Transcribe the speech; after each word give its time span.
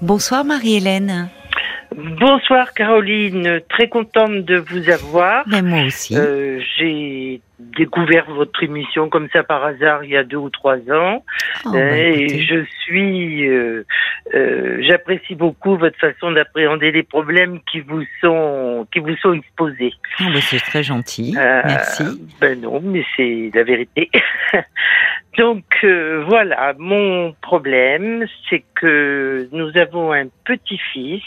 Bonsoir 0.00 0.44
Marie-Hélène. 0.44 1.28
Bonsoir 1.96 2.72
Caroline, 2.72 3.60
très 3.68 3.88
contente 3.88 4.44
de 4.44 4.56
vous 4.56 4.88
avoir. 4.90 5.42
Mais 5.48 5.62
moi 5.62 5.82
aussi. 5.82 6.16
Euh, 6.16 6.60
J'ai 6.78 7.40
découvert 7.58 8.30
votre 8.30 8.62
émission 8.62 9.08
comme 9.08 9.28
ça 9.32 9.42
par 9.42 9.64
hasard 9.64 10.04
il 10.04 10.10
y 10.10 10.16
a 10.16 10.24
deux 10.24 10.36
ou 10.36 10.50
trois 10.50 10.78
ans 10.90 11.24
Oh, 11.64 11.72
bah, 11.72 11.98
et 11.98 12.40
je 12.40 12.64
suis, 12.84 13.48
euh, 13.48 13.84
euh, 14.34 14.78
j'apprécie 14.82 15.34
beaucoup 15.34 15.76
votre 15.76 15.98
façon 15.98 16.30
d'appréhender 16.32 16.92
les 16.92 17.02
problèmes 17.02 17.60
qui 17.70 17.80
vous 17.80 18.02
sont 18.20 18.86
qui 18.92 19.00
vous 19.00 19.16
sont 19.16 19.32
exposés. 19.32 19.92
Oh, 20.20 20.24
bah, 20.32 20.40
c'est 20.40 20.60
très 20.60 20.82
gentil. 20.82 21.34
Euh, 21.36 21.62
Merci. 21.64 22.22
Ben 22.40 22.60
non, 22.60 22.80
mais 22.80 23.04
c'est 23.16 23.50
la 23.52 23.64
vérité. 23.64 24.10
Donc 25.38 25.64
euh, 25.84 26.24
voilà, 26.26 26.74
mon 26.78 27.34
problème, 27.40 28.26
c'est 28.48 28.64
que 28.74 29.48
nous 29.52 29.76
avons 29.76 30.12
un 30.12 30.26
petit-fils 30.44 31.22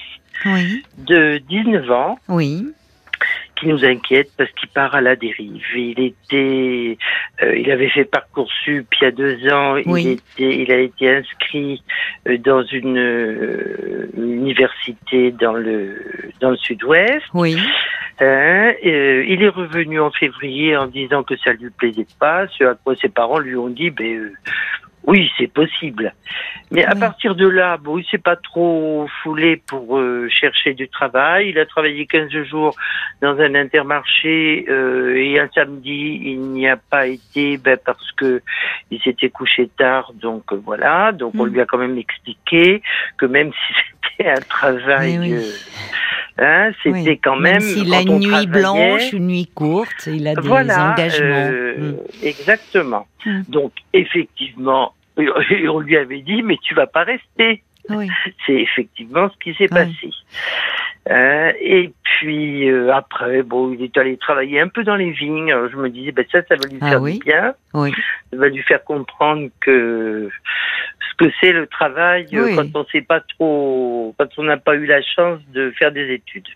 Oui, 0.46 0.84
de 0.98 1.38
19 1.50 1.92
ans 1.92 2.20
oui. 2.28 2.68
Qui 3.62 3.68
nous 3.68 3.86
inquiète 3.86 4.32
parce 4.38 4.50
qu'il 4.52 4.70
part 4.70 4.96
à 4.96 5.02
la 5.02 5.16
dérive. 5.16 5.64
Il 5.76 6.00
était, 6.00 6.98
euh, 7.44 7.56
il 7.56 7.72
avait 7.72 7.90
fait 7.90 8.06
parcoursup 8.06 8.88
il 9.00 9.04
y 9.04 9.06
a 9.06 9.12
deux 9.12 9.48
ans. 9.54 9.76
Oui. 9.86 10.04
Il 10.04 10.12
était, 10.12 10.62
il 10.64 10.72
a 10.72 10.80
été 10.80 11.16
inscrit 11.16 11.84
euh, 12.28 12.38
dans 12.40 12.64
une 12.64 12.98
euh, 12.98 14.10
université 14.18 15.32
dans 15.32 15.54
le 15.54 15.96
dans 16.40 16.50
le 16.50 16.58
Sud-Ouest. 16.58 17.24
Oui, 17.34 17.56
Hein, 18.22 18.74
euh, 18.86 19.26
il 19.28 19.42
est 19.42 19.50
revenu 19.50 20.00
en 20.00 20.12
février 20.12 20.78
en 20.78 20.86
disant 20.86 21.24
que 21.24 21.36
ça 21.38 21.54
lui 21.54 21.72
plaisait 21.72 22.06
pas. 22.20 22.48
Ce 22.50 22.64
à 22.64 22.76
quoi 22.76 22.96
ses 22.96 23.10
parents 23.10 23.40
lui 23.40 23.56
ont 23.56 23.70
dit, 23.70 23.90
ben 23.90 24.32
oui, 25.06 25.30
c'est 25.38 25.52
possible. 25.52 26.14
Mais 26.70 26.86
à 26.86 26.94
Oui. 26.94 27.00
partir 27.00 27.36
de 27.36 27.48
là, 27.48 27.78
bon, 27.78 27.98
il 27.98 28.06
s'est 28.06 28.18
pas 28.18 28.36
trop 28.36 29.08
foulé 29.22 29.58
pour 29.68 29.98
euh, 29.98 30.28
chercher 30.30 30.74
du 30.74 30.88
travail. 30.88 31.50
Il 31.50 31.60
a 31.60 31.66
travaillé 31.66 32.06
15 32.06 32.30
jours 32.44 32.76
dans 33.22 33.38
un 33.40 33.56
intermarché 33.56 34.66
euh, 34.70 35.16
et 35.18 35.40
un 35.40 35.50
samedi, 35.54 36.22
il 36.24 36.40
n'y 36.40 36.68
a 36.70 36.78
pas 36.78 37.08
été 37.08 37.58
ben, 37.58 37.78
parce 37.84 38.12
que 38.14 38.42
il 38.92 39.02
s'était 39.02 39.30
couché 39.30 39.70
tard. 39.78 40.14
Donc 40.14 40.44
euh, 40.54 40.62
voilà. 40.64 41.12
Donc 41.12 41.34
on 41.38 41.46
Mm. 41.46 41.50
lui 41.50 41.62
a 41.62 41.66
quand 41.66 41.78
même 41.80 41.98
expliqué 41.98 42.82
que 43.18 43.26
même 43.26 43.52
si 43.68 43.74
c'était 44.18 44.30
un 44.30 44.42
travail, 44.42 45.18
oui. 45.20 45.34
euh, 45.34 45.42
hein, 46.38 46.72
c'était 46.84 47.10
oui. 47.10 47.20
quand 47.22 47.36
même. 47.38 47.60
s'il 47.60 47.94
a 47.94 48.02
une 48.02 48.20
nuit 48.20 48.48
blanche, 48.48 49.12
une 49.14 49.28
nuit 49.28 49.48
courte, 49.54 50.08
il 50.08 50.28
a 50.28 50.36
des 50.36 50.48
voilà, 50.48 50.92
engagements. 50.94 51.50
euh, 51.52 51.72
Mm. 51.72 51.96
exactement. 52.24 53.08
Mm. 53.26 53.42
Donc 53.50 53.72
effectivement, 53.94 54.91
et 55.52 55.68
on 55.68 55.80
lui 55.80 55.98
avait 55.98 56.22
dit 56.22 56.42
mais 56.44 56.58
tu 56.62 56.74
vas 56.74 56.88
pas 56.88 57.04
rester. 57.04 57.64
Oui, 57.90 58.08
C'est 58.46 58.54
effectivement 58.62 59.30
ce 59.30 59.38
qui 59.44 59.56
s'est 59.56 59.68
passé. 59.68 60.12
Euh, 61.10 61.52
et 61.60 61.92
puis 62.04 62.70
euh, 62.70 62.94
après, 62.94 63.42
bon, 63.42 63.74
il 63.74 63.84
est 63.84 63.98
allé 63.98 64.18
travailler 64.18 64.60
un 64.60 64.68
peu 64.68 64.84
dans 64.84 64.96
les 64.96 65.10
vignes. 65.10 65.52
Alors, 65.52 65.68
je 65.70 65.78
me 65.78 65.90
disais, 65.90 66.12
ben 66.12 66.24
ça, 66.32 66.44
ça 66.44 66.56
va 66.56 66.70
lui 66.70 66.78
Ah 66.80 66.90
faire 66.90 67.02
oui. 67.02 67.14
du 67.14 67.26
bien. 67.26 67.56
oui. 67.74 67.92
Ça 68.32 68.38
va 68.38 68.50
lui 68.50 68.62
faire 68.62 68.84
comprendre 68.84 69.50
que 69.62 70.30
ce 71.10 71.26
que 71.26 71.32
c'est 71.42 71.54
le 71.54 71.66
travail 71.66 72.28
euh, 72.34 72.56
quand 72.56 72.80
on 72.80 72.86
sait 72.86 73.02
pas 73.02 73.20
trop, 73.20 74.14
quand 74.20 74.28
on 74.38 74.44
n'a 74.44 74.58
pas 74.58 74.76
eu 74.76 74.86
la 74.86 75.02
chance 75.02 75.40
de 75.54 75.72
faire 75.72 75.92
des 75.92 76.14
études. 76.14 76.48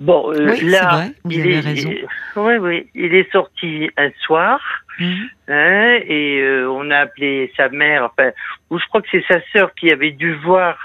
Bon, 0.00 0.32
euh, 0.32 0.50
Oui, 0.50 0.60
là, 0.70 0.88
vrai, 0.88 1.10
il 1.30 1.46
est, 1.50 1.60
raison. 1.60 1.90
oui, 2.36 2.56
oui, 2.56 2.86
il 2.94 3.14
est 3.14 3.30
sorti 3.32 3.90
un 3.96 4.10
soir. 4.22 4.60
Mm. 4.98 5.12
Hein, 5.48 5.98
et 6.06 6.40
euh, 6.40 6.68
on 6.70 6.90
a 6.90 6.98
appelé 6.98 7.52
sa 7.56 7.68
mère, 7.68 8.04
enfin, 8.04 8.30
ou 8.70 8.78
je 8.78 8.86
crois 8.86 9.02
que 9.02 9.08
c'est 9.10 9.24
sa 9.26 9.40
sœur 9.52 9.74
qui 9.74 9.90
avait 9.90 10.12
dû 10.12 10.34
voir 10.34 10.76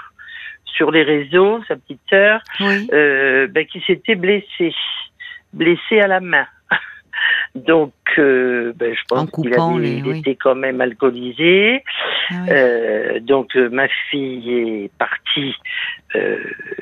sur 0.64 0.90
les 0.90 1.02
réseaux, 1.02 1.62
sa 1.68 1.76
petite 1.76 2.00
sœur, 2.08 2.40
Oui, 2.60 2.88
euh, 2.92 3.46
ben, 3.48 3.66
qui 3.66 3.80
s'était 3.86 4.14
blessée, 4.14 4.74
blessée 5.52 6.00
à 6.00 6.06
la 6.06 6.20
main. 6.20 6.46
Donc, 7.56 7.92
euh, 8.18 8.72
ben, 8.76 8.94
je 8.94 9.00
En 9.10 9.26
pense 9.26 9.30
qu'il 9.32 9.50
coupant 9.50 9.74
avait- 9.76 9.84
les- 9.84 9.96
il 9.96 10.06
oui. 10.06 10.18
était 10.20 10.36
quand 10.36 10.54
même 10.54 10.80
alcoolisé. 10.80 11.82
Ah 12.30 12.34
oui. 12.42 12.48
Euh, 12.50 13.20
donc, 13.20 13.56
euh, 13.56 13.68
ma 13.70 13.88
fille 14.10 14.50
est 14.84 14.90
partie 14.98 15.54
euh, 16.14 16.36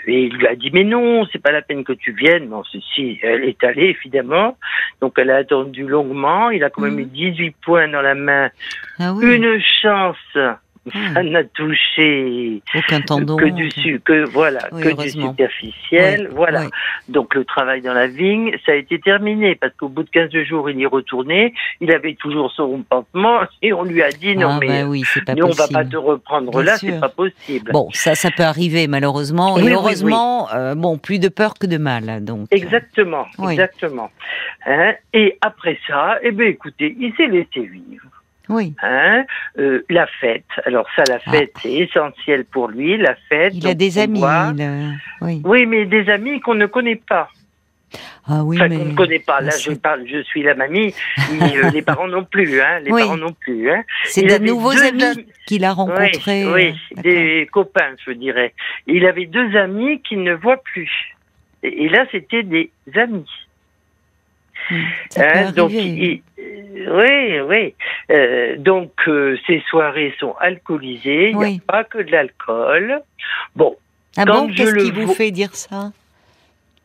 et 0.07 0.25
il 0.25 0.35
lui 0.37 0.47
a 0.47 0.55
dit 0.55 0.71
mais 0.73 0.85
non, 0.85 1.27
c'est 1.33 1.39
pas 1.43 1.53
la 1.53 1.63
peine 1.63 1.85
que 1.85 1.93
tu 1.95 2.13
viennes. 2.13 2.51
Non, 2.51 2.65
si, 2.65 2.85
si, 2.95 3.19
elle 3.23 3.45
est 3.45 3.63
allée 3.65 3.97
évidemment. 3.99 4.59
Donc, 5.01 5.15
elle 5.17 5.31
a 5.31 5.37
attendu 5.37 5.87
longuement. 5.87 6.51
Il 6.51 6.63
a 6.65 6.71
quand 6.71 6.83
même 6.83 6.95
Mhm. 6.95 7.01
eu 7.01 7.05
18 7.07 7.57
points 7.65 7.89
dans 7.89 8.03
la 8.03 8.15
main. 8.15 8.51
Ah 8.99 9.13
oui. 9.15 9.37
Une 9.37 9.61
chance. 9.81 10.17
Ah. 10.95 11.15
Ça 11.15 11.23
n'a 11.23 11.45
touché 11.45 12.63
Aucun 12.75 13.01
tendon. 13.01 13.37
que 13.37 13.47
du 13.47 14.01
que 14.01 14.29
voilà, 14.31 14.61
Oui, 14.73 14.83
que 14.83 15.03
du 15.03 15.11
superficiel, 15.11 16.27
Oui, 16.31 16.35
voilà. 16.37 16.63
oui. 16.63 16.69
Donc 17.09 17.35
le 17.35 17.45
travail 17.45 17.81
dans 17.83 17.93
la 17.95 18.07
vigne, 18.07 18.53
ça 18.67 18.73
a 18.73 18.75
été 18.75 18.99
terminé 19.01 19.55
parce 19.55 19.73
qu'au 19.75 19.89
bout 19.89 20.03
de 20.03 20.11
15 20.11 20.31
jours, 20.45 20.69
il 20.71 20.79
y 20.79 20.87
retourné. 20.87 21.55
Il 21.81 21.93
avait 21.93 22.15
toujours 22.15 22.51
son 22.53 22.83
pansement 22.89 23.41
et 23.63 23.73
on 23.73 23.83
lui 23.85 24.03
a 24.03 24.11
dit 24.11 24.37
non 24.37 24.49
ah, 24.53 24.59
mais 24.61 24.83
bah 24.83 24.89
oui, 24.89 25.03
c'est 25.07 25.25
pas 25.25 25.35
nous 25.35 25.45
on 25.45 25.49
possible. 25.49 25.73
va 25.73 25.83
pas 25.83 25.89
te 25.89 25.97
reprendre 25.97 26.51
Bien 26.51 26.63
là, 26.63 26.77
c'est 26.77 27.01
pas 27.01 27.09
possible. 27.09 27.73
Bon, 27.73 27.89
ça, 27.93 28.15
ça 28.15 28.31
peut 28.31 28.43
arriver 28.45 28.87
malheureusement. 28.89 29.59
Et 29.59 29.71
heureusement, 29.73 30.49
euh, 30.55 30.75
bon, 30.75 30.99
plus 30.99 31.19
de 31.19 31.29
peur 31.29 31.55
que 31.55 31.67
de 31.67 31.79
mal. 31.79 32.25
Donc. 32.25 32.47
Exactement, 32.51 33.27
Oui. 33.39 33.53
exactement. 33.53 34.11
Hein 34.67 34.95
et 35.13 35.39
après 35.41 35.79
ça, 35.87 36.19
eh 36.23 36.31
ben 36.33 36.49
écoutez, 36.49 36.97
il 36.99 37.13
s'est 37.17 37.27
laissé 37.27 37.61
vivre. 37.61 38.05
Oui. 38.49 38.75
Hein? 38.83 39.25
Euh, 39.59 39.85
la 39.91 40.07
fête. 40.21 40.45
Alors 40.65 40.87
ça, 40.97 41.03
la 41.09 41.19
Ah. 41.27 41.31
fête, 41.31 41.53
c'est 41.61 41.73
essentiel 41.73 42.45
pour 42.45 42.69
lui. 42.69 42.97
La 42.97 43.15
fête. 43.29 43.53
Il 43.55 43.67
a 43.67 43.75
des 43.75 43.99
amis. 43.99 44.21
voit- 44.21 44.53
il 44.55 44.63
a- 44.63 44.93
Oui. 45.21 45.43
Oui, 45.45 45.67
mais 45.67 45.85
des 45.87 46.09
amis 46.09 46.41
qu'on 46.41 46.55
ne 46.55 46.67
connaît 46.67 46.97
pas. 47.09 47.29
Ah 48.31 48.45
oui, 48.45 48.57
Enfin, 48.59 48.69
mais. 48.69 48.77
qu'on 48.77 48.85
ne 48.85 48.95
connaît 48.95 49.19
pas. 49.21 49.41
Là, 49.41 49.51
je 49.59 49.73
parle, 49.73 50.05
je 50.07 50.23
suis 50.23 50.43
la 50.43 50.55
mamie, 50.55 50.95
mais 51.41 51.57
euh, 51.57 51.71
les 51.75 51.81
parents 51.81 52.09
non 52.09 52.25
plus, 52.25 52.61
hein. 52.61 52.81
Les 52.81 52.91
Oui. 52.93 53.01
parents 53.01 53.17
non 53.17 53.33
plus, 53.33 53.71
hein. 53.71 53.83
C'est 54.05 54.21
il 54.21 54.29
de 54.29 54.35
avait 54.35 54.47
nouveaux 54.47 54.77
amis 54.83 55.03
amis. 55.03 55.27
qu'il 55.47 55.65
a 55.65 55.73
rencontrés. 55.73 56.45
Oui, 56.47 56.75
des 57.03 57.49
copains, 57.51 57.95
je 58.07 58.13
dirais. 58.13 58.53
Il 58.87 59.07
avait 59.07 59.25
deux 59.25 59.57
amis 59.57 60.03
qu'il 60.03 60.23
ne 60.23 60.35
voit 60.35 60.59
plus. 60.63 60.91
Et, 61.63 61.85
et 61.85 61.89
là, 61.89 62.05
c'était 62.13 62.43
des 62.43 62.71
amis. 62.97 63.25
Peut 64.69 65.23
Hein, 65.23 65.53
donc, 65.53 65.73
il- 65.73 66.23
euh, 66.39 67.01
oui, 67.01 67.41
oui. 67.41 67.75
Euh, 68.11 68.57
donc, 68.59 68.93
euh, 69.09 69.37
ces 69.47 69.61
soirées 69.69 70.15
sont 70.21 70.35
alcoolisées. 70.41 71.31
Il 71.31 71.37
n'y 71.39 71.57
a 71.57 71.73
pas 71.73 71.85
que 71.85 71.99
de 71.99 72.11
l'alcool. 72.11 73.01
Bon, 73.57 73.77
Ah 74.17 74.25
bon, 74.25 74.49
qu'est-ce 74.49 74.75
qui 74.77 74.91
vous 74.91 75.13
fait 75.13 75.31
dire 75.31 75.55
ça? 75.55 75.93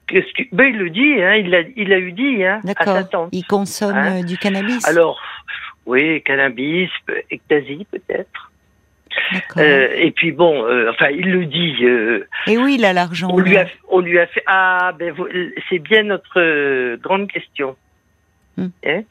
Qu'est-ce 0.07 0.33
que... 0.33 0.43
ben, 0.51 0.65
il 0.65 0.77
le 0.77 0.89
dit, 0.89 1.21
hein, 1.21 1.35
il, 1.35 1.53
a, 1.55 1.61
il 1.75 1.93
a 1.93 1.97
eu 1.97 2.11
dit 2.11 2.43
hein, 2.43 2.59
à 2.63 2.67
sa 2.67 2.73
D'accord. 2.93 3.09
tante. 3.09 3.29
Il 3.31 3.45
consomme 3.45 3.95
Hein 3.95 4.23
du 4.23 4.37
cannabis? 4.37 4.85
Alors, 4.87 5.21
oui, 5.85 6.21
cannabis, 6.23 6.89
ecstasy 7.29 7.85
peut-être. 7.91 8.51
Euh, 9.57 9.89
et 9.95 10.11
puis 10.11 10.31
bon, 10.31 10.65
euh, 10.65 10.89
enfin, 10.91 11.09
il 11.09 11.31
le 11.31 11.45
dit. 11.45 11.75
euh, 11.83 12.27
Et 12.47 12.57
oui, 12.57 12.75
il 12.75 12.85
a 12.85 12.93
l'argent. 12.93 13.29
on 13.31 13.39
lui 13.39 13.57
a, 13.57 13.65
on 13.89 13.99
lui 13.99 14.19
a 14.19 14.27
fait. 14.27 14.43
Ah, 14.47 14.91
ben 14.97 15.13
c'est 15.69 15.79
bien 15.79 16.03
notre 16.03 16.95
grande 16.97 17.27
question. 17.29 17.75
Hmm. 18.57 18.67
Hein 18.85 19.01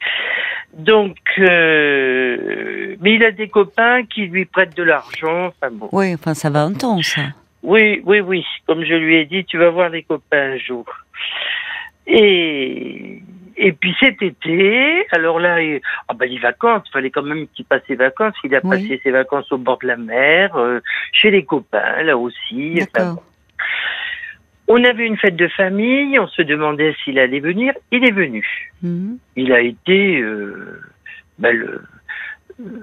Donc, 0.73 1.17
mais 1.37 3.13
il 3.15 3.23
a 3.25 3.31
des 3.31 3.49
copains 3.49 4.03
qui 4.05 4.27
lui 4.27 4.45
prêtent 4.45 4.77
de 4.77 4.83
l'argent. 4.83 5.47
Enfin 5.47 5.69
bon. 5.71 5.89
Oui, 5.91 6.13
enfin, 6.13 6.33
ça 6.33 6.49
va 6.49 6.61
un 6.61 6.73
temps, 6.73 7.01
ça. 7.01 7.21
Oui, 7.61 8.01
oui, 8.05 8.19
oui. 8.19 8.45
Comme 8.67 8.83
je 8.83 8.93
lui 8.93 9.15
ai 9.17 9.25
dit, 9.25 9.45
tu 9.45 9.57
vas 9.57 9.69
voir 9.69 9.89
les 9.89 10.03
copains 10.03 10.53
un 10.53 10.57
jour. 10.57 10.85
Et 12.07 13.21
et 13.57 13.71
puis 13.71 13.95
cet 13.99 14.21
été, 14.21 15.05
alors 15.11 15.39
là, 15.39 15.57
ah 16.07 16.13
ben 16.13 16.29
les 16.29 16.39
vacances, 16.39 16.83
il 16.87 16.91
fallait 16.91 17.09
quand 17.09 17.23
même 17.23 17.47
qu'il 17.53 17.65
passe 17.65 17.81
ses 17.87 17.95
vacances. 17.95 18.35
Il 18.43 18.55
a 18.55 18.61
Oui. 18.63 18.69
passé 18.69 19.01
ses 19.03 19.11
vacances 19.11 19.51
au 19.51 19.57
bord 19.57 19.79
de 19.79 19.87
la 19.87 19.97
mer, 19.97 20.55
euh, 20.55 20.79
chez 21.11 21.31
les 21.31 21.45
copains, 21.45 22.03
là 22.03 22.17
aussi. 22.17 22.81
Enfin, 22.81 23.15
on 24.67 24.83
avait 24.83 25.05
une 25.05 25.17
fête 25.17 25.35
de 25.35 25.47
famille, 25.49 26.17
on 26.19 26.27
se 26.27 26.41
demandait 26.41 26.95
s'il 27.03 27.19
allait 27.19 27.41
venir. 27.41 27.73
Il 27.91 28.05
est 28.05 28.11
venu. 28.11 28.45
Mhm. 28.81 29.17
Il 29.35 29.51
a 29.51 29.59
été 29.61 30.19
euh, 30.21 30.81
ben, 31.37 31.55
le, 31.55 31.81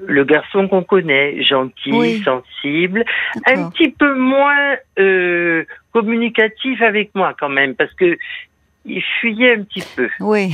le 0.06 0.24
garçon 0.24 0.68
qu'on 0.68 0.82
connaît, 0.82 1.42
gentil, 1.42 1.92
Oui. 1.92 2.22
sensible, 2.24 3.04
un 3.46 3.70
petit 3.70 3.90
peu 3.90 4.14
moins 4.14 4.76
euh, 4.98 5.64
communicatif 5.92 6.82
avec 6.82 7.14
moi 7.14 7.34
quand 7.38 7.48
même, 7.48 7.74
parce 7.74 7.92
que 7.94 8.16
il 8.86 9.02
fuyait 9.20 9.54
un 9.56 9.62
petit 9.62 9.84
peu. 9.94 10.08
Oui. 10.20 10.52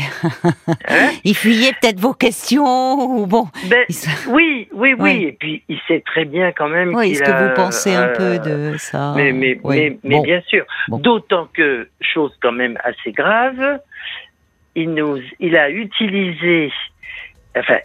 Hein 0.88 1.10
Il 1.24 1.36
fuyait 1.36 1.72
peut-être 1.80 2.00
vos 2.00 2.12
questions 2.12 2.94
ou 3.20 3.26
bon. 3.26 3.46
ben, 3.70 3.84
se- 3.88 4.28
oui, 4.28 4.68
oui, 4.72 4.94
oui. 4.94 4.96
Oui. 4.98 5.24
Et 5.24 5.32
puis 5.32 5.62
il 5.68 5.78
sait 5.86 6.00
très 6.04 6.24
bien 6.24 6.50
quand 6.52 6.68
même. 6.68 6.94
Oui, 6.94 7.04
qu'il 7.06 7.12
est-ce 7.12 7.22
que 7.22 7.48
vous 7.48 7.54
pensez 7.54 7.94
un 7.94 8.08
euh, 8.08 8.16
peu 8.16 8.38
de 8.72 8.76
ça 8.78 9.12
Mais, 9.16 9.32
mais, 9.32 9.58
Oui. 9.62 9.98
mais, 10.02 10.20
bien 10.22 10.40
sûr. 10.48 10.64
Bon. 10.88 10.98
D'autant 10.98 11.48
que, 11.54 11.88
chose 12.00 12.32
quand 12.42 12.52
même 12.52 12.76
assez 12.82 13.12
grave, 13.12 13.80
il, 14.74 14.92
nous, 14.92 15.18
il 15.38 15.56
a 15.56 15.70
utilisé, 15.70 16.72
enfin, 17.56 17.78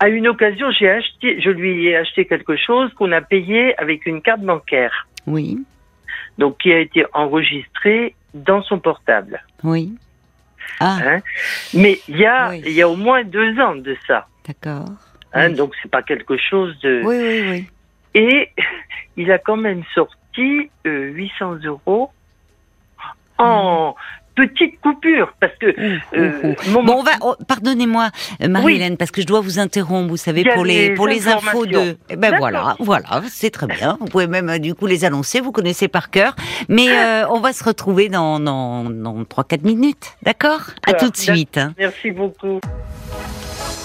À 0.00 0.08
une 0.08 0.28
occasion, 0.28 0.70
j'ai 0.70 0.88
acheté, 0.90 1.40
je 1.42 1.50
lui 1.50 1.88
ai 1.88 1.96
acheté 1.96 2.24
quelque 2.24 2.56
chose 2.56 2.90
qu'on 2.94 3.12
a 3.12 3.20
payé 3.20 3.78
avec 3.78 4.06
une 4.06 4.22
carte 4.22 4.40
bancaire, 4.40 5.06
Oui, 5.26 5.58
donc 6.38 6.56
qui 6.58 6.72
a 6.72 6.78
été 6.78 7.04
enregistrée 7.12 8.14
dans 8.34 8.62
son 8.62 8.78
portable. 8.78 9.42
oui. 9.64 9.92
Ah, 10.78 10.98
Hein? 11.02 11.18
Mais 11.74 12.00
il 12.08 12.16
y 12.18 12.24
a, 12.26 12.50
Oui. 12.50 12.62
il 12.64 12.72
y 12.72 12.80
a 12.82 12.88
au 12.88 12.96
moins 12.96 13.22
deux 13.24 13.58
ans 13.60 13.74
de 13.74 13.96
ça. 14.06 14.26
d'accord. 14.46 14.88
Hein, 15.32 15.48
Oui. 15.50 15.54
Donc 15.56 15.74
c'est 15.82 15.90
pas 15.90 16.02
quelque 16.02 16.36
chose 16.36 16.78
de. 16.80 17.02
Oui, 17.04 17.16
oui, 17.20 17.50
oui. 17.50 17.68
Et 18.14 18.50
il 19.16 19.30
a 19.32 19.38
quand 19.38 19.56
même 19.56 19.82
sorti 19.94 20.70
euh, 20.86 21.10
800 21.12 21.56
euros 21.64 22.10
en 23.38 23.94
petite 24.48 24.80
coupure 24.80 25.32
parce 25.40 25.52
que 25.60 25.66
Ouh, 25.66 25.98
euh, 26.16 26.30
ouh, 26.42 26.48
ouh. 26.48 26.70
mon- 26.72 26.82
Bon, 26.84 26.94
on 26.98 27.02
va. 27.02 27.12
oh, 27.22 27.34
Pardonnez-moi, 27.46 28.10
euh, 28.42 28.48
Marie-Hélène, 28.48 28.96
parce 28.96 29.10
que 29.10 29.20
je 29.22 29.26
dois 29.26 29.40
vous 29.40 29.58
interrompre. 29.58 30.08
Vous 30.10 30.16
savez, 30.16 30.44
pour 30.44 30.64
les 30.64 30.94
pour 30.94 31.06
les 31.08 31.28
infos 31.28 31.66
de. 31.66 31.96
Eh 32.08 32.16
ben 32.16 32.34
voilà, 32.38 32.76
voilà, 32.80 33.22
c'est 33.28 33.50
très 33.50 33.66
bien. 33.66 33.96
Vous 34.00 34.06
pouvez 34.06 34.26
même 34.26 34.48
euh, 34.48 34.58
du 34.58 34.74
coup 34.74 34.86
les 34.86 35.04
annoncer. 35.04 35.40
Vous 35.40 35.52
connaissez 35.52 35.88
par 35.88 36.10
cœur. 36.10 36.34
Mais 36.68 36.88
euh, 36.90 37.26
on 37.28 37.40
va 37.40 37.52
se 37.52 37.62
retrouver 37.64 38.08
dans 38.08 38.40
dans 38.40 38.84
dans 38.90 39.24
trois 39.24 39.44
quatre 39.44 39.64
minutes, 39.64 40.14
d'accord? 40.22 40.60
À 40.86 40.94
tout 40.94 41.10
de 41.10 41.16
suite. 41.16 41.58
hein. 41.58 41.74
merci 41.78 42.10
beaucoup. 42.10 42.60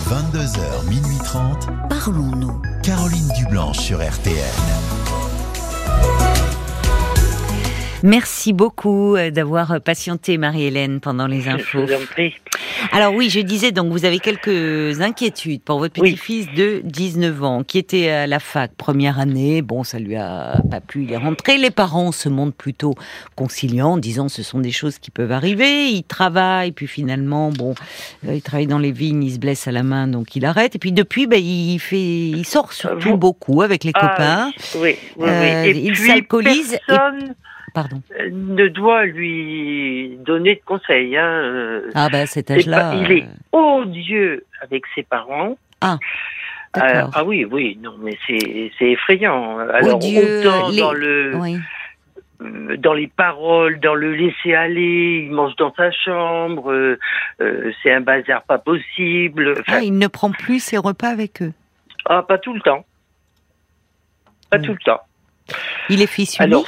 22h, 0.07 0.87
minuit 0.87 1.17
30, 1.23 1.67
Parlons-nous. 1.89 2.61
Caroline 2.83 3.27
Dublanche 3.39 3.79
sur 3.79 3.97
RTN. 3.97 5.14
Merci 8.03 8.53
beaucoup 8.53 9.15
euh, 9.15 9.31
d'avoir 9.31 9.81
patienté, 9.81 10.37
Marie-Hélène, 10.37 10.99
pendant 10.99 11.25
les 11.27 11.41
Je 11.41 11.49
infos. 11.49 11.85
vous 11.87 11.93
en 11.93 12.05
prie. 12.11 12.35
Alors 12.91 13.13
oui, 13.15 13.29
je 13.31 13.39
disais 13.39 13.71
donc 13.71 13.91
vous 13.91 14.05
avez 14.05 14.19
quelques 14.19 15.01
inquiétudes 15.01 15.61
pour 15.61 15.79
votre 15.79 15.99
Oui. 16.01 16.11
petit-fils 16.11 16.47
de 16.55 16.81
19 16.83 17.43
ans 17.43 17.63
qui 17.63 17.79
était 17.79 18.09
à 18.09 18.27
la 18.27 18.39
fac 18.39 18.71
première 18.75 19.19
année. 19.19 19.61
Bon, 19.63 19.83
ça 19.83 19.97
lui 19.97 20.15
a 20.15 20.61
pas 20.69 20.81
plu, 20.81 21.05
il 21.05 21.13
est 21.13 21.17
rentré. 21.17 21.57
Les 21.57 21.71
parents 21.71 22.11
se 22.11 22.29
montrent 22.29 22.55
plutôt 22.55 22.93
conciliants, 23.35 23.93
en 23.93 23.97
disant 23.97 24.29
ce 24.29 24.43
sont 24.43 24.59
des 24.59 24.71
choses 24.71 24.99
qui 24.99 25.09
peuvent 25.09 25.31
arriver. 25.31 25.87
Il 25.89 26.03
travaille, 26.03 26.73
puis 26.73 26.87
finalement, 26.87 27.49
bon, 27.51 27.73
euh, 28.27 28.35
il 28.35 28.41
travaille 28.41 28.67
dans 28.67 28.79
les 28.79 28.91
vignes, 28.91 29.23
il 29.23 29.33
se 29.33 29.39
blesse 29.39 29.67
à 29.67 29.71
la 29.71 29.83
main, 29.83 30.07
donc 30.07 30.35
il 30.35 30.45
arrête. 30.45 30.75
Et 30.75 30.79
puis 30.79 30.91
depuis, 30.91 31.25
ben, 31.27 31.41
il 31.43 31.79
fait, 31.79 31.97
il 31.99 32.45
sort 32.45 32.71
surtout 32.73 33.09
Vous- 33.11 33.17
beaucoup 33.17 33.61
avec 33.63 33.83
les 33.83 33.91
Ah, 33.95 33.99
copains. 34.09 34.51
oui, 34.75 34.81
oui, 34.81 34.97
oui. 35.17 35.27
Euh, 35.27 35.71
il 35.73 35.95
s'alcoolise 35.95 36.73
et- 36.89 36.93
Pardon. 37.75 38.01
ne 38.31 38.67
doit 38.69 39.05
lui 39.05 40.17
donner 40.25 40.55
de 40.55 40.61
conseils. 40.65 41.15
Hein. 41.17 41.81
Ah 41.93 42.07
ben 42.11 42.25
cet 42.25 42.49
âge-là. 42.49 42.93
il 42.95 43.11
est 43.11 43.23
euh, 43.53 43.57
odieux 43.81 44.45
avec 44.61 44.83
ses 44.95 45.03
parents. 45.03 45.57
Ah, 45.81 45.97
Euh, 46.77 47.03
ah 47.13 47.23
oui, 47.23 47.45
oui, 47.45 47.77
non, 47.81 47.95
mais 48.01 48.17
c'est 48.27 48.89
effrayant. 48.91 49.59
Alors 49.59 49.97
Odieux, 49.97 50.39
autant 50.47 50.69
les- 50.69 50.79
dans 50.79 50.91
le 50.93 51.31
oui. 51.35 51.57
euh, 52.41 52.75
dans 52.77 52.93
les 52.93 53.07
paroles, 53.07 53.79
dans 53.79 53.93
le 53.95 54.13
laisser 54.13 54.53
aller, 54.53 55.25
il 55.25 55.31
mange 55.31 55.55
dans 55.55 55.73
sa 55.75 55.89
chambre, 55.91 56.71
euh, 56.73 56.99
euh, 57.41 57.71
c'est 57.81 57.93
un 57.93 58.01
bazar 58.01 58.43
pas 58.43 58.57
possible. 58.57 59.51
Enfin, 59.59 59.77
Ah, 59.79 59.83
il 59.83 59.97
ne 59.97 60.07
prend 60.07 60.31
plus 60.31 60.59
ses 60.61 60.77
repas 60.77 61.09
avec 61.09 61.41
eux. 61.41 61.53
ah, 62.07 62.23
pas 62.23 62.37
tout 62.37 62.53
le 62.53 62.59
temps. 62.61 62.83
Pas 64.49 64.57
Mm. 64.57 64.61
tout 64.63 64.73
le 64.73 64.79
temps. 64.83 65.01
Il 65.89 66.01
est 66.01 66.07
fils 66.07 66.37
unique. 66.39 66.41
Alors, 66.41 66.65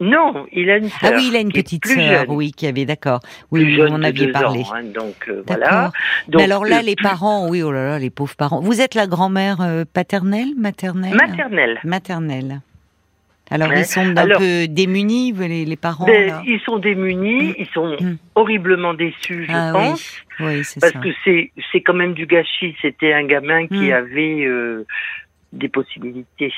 Non, 0.00 0.46
il 0.52 0.70
a 0.70 0.78
une 0.78 0.86
Ah 1.02 1.08
sœur. 1.08 1.12
oui, 1.16 1.28
il 1.30 1.36
a 1.36 1.40
une 1.40 1.52
petite 1.52 1.84
sœur, 1.86 2.24
oui, 2.28 2.52
qui 2.52 2.66
avait, 2.66 2.86
d'accord. 2.86 3.20
Oui, 3.50 3.64
plus 3.64 3.76
jeune 3.76 4.00
de 4.00 4.04
aviez 4.06 4.26
deux 4.26 4.32
parlé. 4.32 4.60
ans, 4.60 4.74
hein, 4.74 4.82
donc 4.84 5.28
euh, 5.28 5.42
voilà. 5.46 5.92
Mais 6.26 6.32
Donc, 6.32 6.42
alors 6.42 6.64
là, 6.64 6.78
euh, 6.78 6.82
les 6.82 6.96
parents, 6.96 7.48
oui, 7.48 7.62
oh 7.62 7.70
là 7.70 7.84
là, 7.90 7.98
les 7.98 8.08
pauvres 8.10 8.34
parents. 8.34 8.60
Vous 8.60 8.80
êtes 8.80 8.94
la 8.94 9.06
grand-mère 9.06 9.60
euh, 9.60 9.84
paternelle, 9.92 10.54
maternelle? 10.56 11.14
Maternelle. 11.14 11.80
Maternelle. 11.84 12.60
Alors, 13.52 13.72
ils 13.74 13.84
sont 13.84 14.00
un 14.00 14.16
Alors- 14.16 14.38
peu 14.38 14.68
démunis, 14.68 15.32
les, 15.32 15.64
les 15.64 15.76
parents 15.76 16.06
Ben, 16.06 16.40
ils 16.46 16.60
sont 16.60 16.78
démunis, 16.78 17.54
ils 17.58 17.66
sont 17.74 17.96
Mm. 18.00 18.16
horriblement 18.36 18.94
déçus, 18.94 19.46
je 19.48 19.52
Ah 19.52 19.70
pense. 19.74 20.18
oui, 20.38 20.46
oui, 20.46 20.62
Parce 20.80 20.92
ça. 20.92 20.98
que 21.00 21.08
c'est 21.24 21.50
c'est 21.72 21.80
quand 21.82 21.94
même 21.94 22.14
du 22.14 22.26
gâchis. 22.26 22.76
C'était 22.80 23.12
un 23.12 23.24
gamin 23.26 23.66
qui 23.66 23.88
Mm. 23.90 23.92
avait 23.92 24.44
euh, 24.46 24.86
des 25.52 25.68
possibilités. 25.68 26.52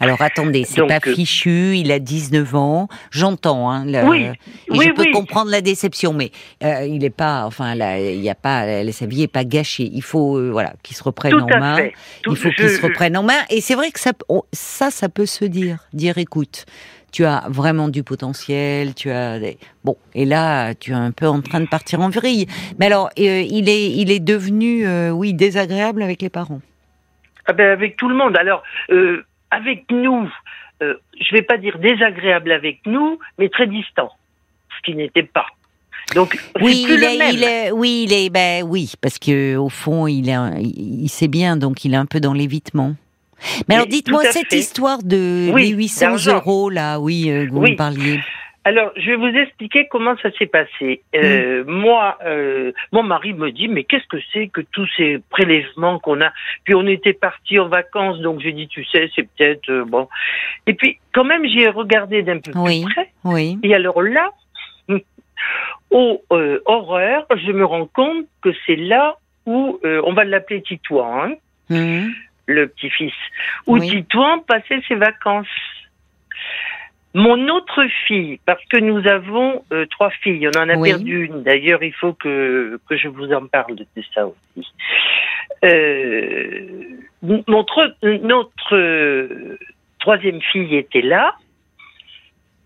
Alors 0.00 0.22
attendez, 0.22 0.64
c'est 0.64 0.76
Donc, 0.80 0.88
pas 0.88 1.00
euh, 1.06 1.14
fichu, 1.14 1.76
il 1.76 1.90
a 1.92 1.98
19 1.98 2.54
ans, 2.54 2.88
j'entends, 3.10 3.70
hein, 3.70 3.84
le- 3.84 4.08
Oui, 4.08 4.22
et 4.24 4.32
oui, 4.70 4.86
je 4.88 4.92
peux 4.92 5.02
oui. 5.02 5.10
comprendre 5.10 5.50
la 5.50 5.60
déception, 5.60 6.12
mais 6.12 6.30
euh, 6.62 6.84
il 6.86 7.04
est 7.04 7.10
pas, 7.10 7.44
enfin, 7.44 7.74
là, 7.74 7.98
il 8.00 8.20
y 8.20 8.30
a 8.30 8.34
pas, 8.34 8.64
sa 8.92 9.06
vie 9.06 9.22
est 9.22 9.28
pas 9.28 9.44
gâchée. 9.44 9.90
Il 9.92 10.02
faut, 10.02 10.36
euh, 10.38 10.50
voilà, 10.50 10.74
qu'il 10.82 10.96
se 10.96 11.02
reprenne 11.02 11.32
Tout 11.32 11.40
en 11.40 11.48
à 11.48 11.58
main. 11.60 11.76
fait. 11.76 11.92
Tout- 12.22 12.32
il 12.32 12.36
faut 12.36 12.50
je- 12.50 12.54
qu'il 12.56 12.70
se 12.70 12.80
reprenne 12.82 13.16
en 13.16 13.22
main. 13.22 13.40
Et 13.50 13.60
c'est 13.60 13.74
vrai 13.74 13.90
que 13.90 14.00
ça, 14.00 14.12
on- 14.28 14.42
ça, 14.52 14.90
ça 14.90 15.08
peut 15.08 15.26
se 15.26 15.44
dire. 15.44 15.78
Dire, 15.92 16.18
écoute, 16.18 16.64
tu 17.12 17.24
as 17.24 17.44
vraiment 17.48 17.88
du 17.88 18.02
potentiel, 18.02 18.94
tu 18.94 19.10
as 19.10 19.38
des... 19.38 19.58
bon, 19.84 19.96
et 20.14 20.24
là, 20.26 20.74
tu 20.74 20.90
es 20.92 20.94
un 20.94 21.10
peu 21.12 21.26
en 21.26 21.40
train 21.40 21.60
de 21.60 21.66
partir 21.66 22.00
en 22.00 22.10
vrille. 22.10 22.46
Mais 22.78 22.86
alors, 22.86 23.08
euh, 23.18 23.40
il 23.48 23.68
est, 23.68 23.90
il 23.92 24.10
est 24.10 24.20
devenu, 24.20 24.86
oui, 25.10 25.32
désagréable 25.32 26.02
avec 26.02 26.20
les 26.22 26.28
parents? 26.30 26.60
Ah 27.46 27.52
ben, 27.52 27.70
avec 27.70 27.96
tout 27.96 28.08
le 28.08 28.16
monde. 28.16 28.36
Alors, 28.36 28.62
euh, 28.90 29.24
avec 29.50 29.84
nous, 29.90 30.28
euh, 30.82 30.94
je 31.20 31.34
vais 31.34 31.42
pas 31.42 31.56
dire 31.56 31.78
désagréable 31.78 32.52
avec 32.52 32.80
nous, 32.86 33.18
mais 33.38 33.48
très 33.48 33.66
distant, 33.66 34.10
ce 34.76 34.82
qui 34.90 34.96
n'était 34.96 35.22
pas. 35.22 35.46
Donc, 36.14 36.38
Oui, 36.60 36.84
plus 36.86 36.94
il 36.94 37.00
le 37.00 37.06
est, 37.06 37.18
même. 37.18 37.34
il 37.34 37.42
est, 37.44 37.70
oui, 37.72 38.04
il 38.06 38.12
est, 38.12 38.30
ben 38.30 38.62
oui, 38.64 38.92
parce 39.00 39.18
que 39.18 39.56
au 39.56 39.68
fond, 39.68 40.06
il 40.06 40.28
est, 40.28 40.36
il 40.62 41.08
sait 41.08 41.26
bien, 41.28 41.56
donc 41.56 41.84
il 41.84 41.94
est 41.94 41.96
un 41.98 42.06
peu 42.06 42.20
dans 42.20 42.32
l'évitement. 42.32 42.94
Mais 43.68 43.74
alors, 43.74 43.86
dites-moi 43.86 44.22
cette 44.30 44.48
fait. 44.50 44.58
histoire 44.58 45.02
de 45.02 45.50
Oui, 45.52 45.62
les 45.70 45.76
800 45.76 46.06
d'argent. 46.06 46.34
euros 46.36 46.70
là, 46.70 47.00
oui, 47.00 47.28
euh, 47.30 47.46
que 47.46 47.50
vous 47.50 47.60
Oui. 47.60 47.72
me 47.72 47.76
parliez. 47.76 48.20
Alors, 48.68 48.90
je 48.96 49.10
vais 49.12 49.16
vous 49.16 49.28
expliquer 49.38 49.86
comment 49.86 50.16
ça 50.18 50.30
s'est 50.32 50.46
passé. 50.46 51.00
Euh, 51.14 51.62
Mm. 51.62 51.70
Moi, 51.70 52.18
euh, 52.26 52.72
mon 52.90 53.04
mari 53.04 53.32
me 53.32 53.52
dit, 53.52 53.68
mais 53.68 53.84
qu'est-ce 53.84 54.08
que 54.08 54.16
c'est 54.32 54.48
que 54.48 54.60
tous 54.60 54.88
ces 54.96 55.20
prélèvements 55.30 56.00
qu'on 56.00 56.20
a 56.20 56.32
Puis 56.64 56.74
on 56.74 56.84
était 56.88 57.12
partis 57.12 57.60
en 57.60 57.68
vacances, 57.68 58.18
donc 58.18 58.40
j'ai 58.40 58.50
dit, 58.50 58.66
tu 58.66 58.84
sais, 58.84 59.08
c'est 59.14 59.22
peut-être 59.22 59.70
euh, 59.70 59.84
bon. 59.84 60.08
Et 60.66 60.74
puis, 60.74 60.98
quand 61.12 61.22
même, 61.22 61.46
j'y 61.46 61.60
ai 61.60 61.68
regardé 61.68 62.22
d'un 62.22 62.40
peu 62.40 62.50
Oui. 62.56 62.82
plus 62.84 62.92
près. 62.92 63.12
Oui. 63.22 63.56
Et 63.62 63.72
alors 63.72 64.02
là, 64.02 64.30
au 65.92 66.22
euh, 66.32 66.60
horreur, 66.66 67.24
je 67.36 67.52
me 67.52 67.64
rends 67.64 67.86
compte 67.86 68.26
que 68.42 68.50
c'est 68.66 68.74
là 68.76 69.14
où 69.46 69.78
on 69.84 70.12
va 70.12 70.24
l'appeler 70.24 70.60
Titouan, 70.62 71.30
hein, 71.30 71.34
Mhm. 71.70 72.12
le 72.46 72.66
petit-fils, 72.66 73.14
où 73.68 73.78
Oui. 73.78 73.88
Titouan 73.90 74.40
passait 74.40 74.80
ses 74.88 74.96
vacances. 74.96 75.46
Mon 77.18 77.48
autre 77.48 77.82
fille, 78.06 78.38
parce 78.44 78.62
que 78.66 78.76
nous 78.76 79.06
avons 79.08 79.64
euh, 79.72 79.86
trois 79.86 80.10
filles, 80.10 80.46
on 80.54 80.58
en 80.60 80.68
a 80.68 80.76
Oui. 80.76 80.90
perdu 80.90 81.24
une. 81.24 81.42
D'ailleurs, 81.42 81.82
il 81.82 81.94
faut 81.94 82.12
que 82.12 82.78
que 82.88 82.96
je 82.98 83.08
vous 83.08 83.32
en 83.32 83.46
parle 83.46 83.74
de 83.76 83.86
ça 84.14 84.26
aussi. 84.26 84.68
Euh, 85.64 86.60
notre 87.22 87.96
notre 88.22 88.76
euh, 88.76 89.58
troisième 89.98 90.42
fille 90.52 90.76
était 90.76 91.00
là, 91.00 91.34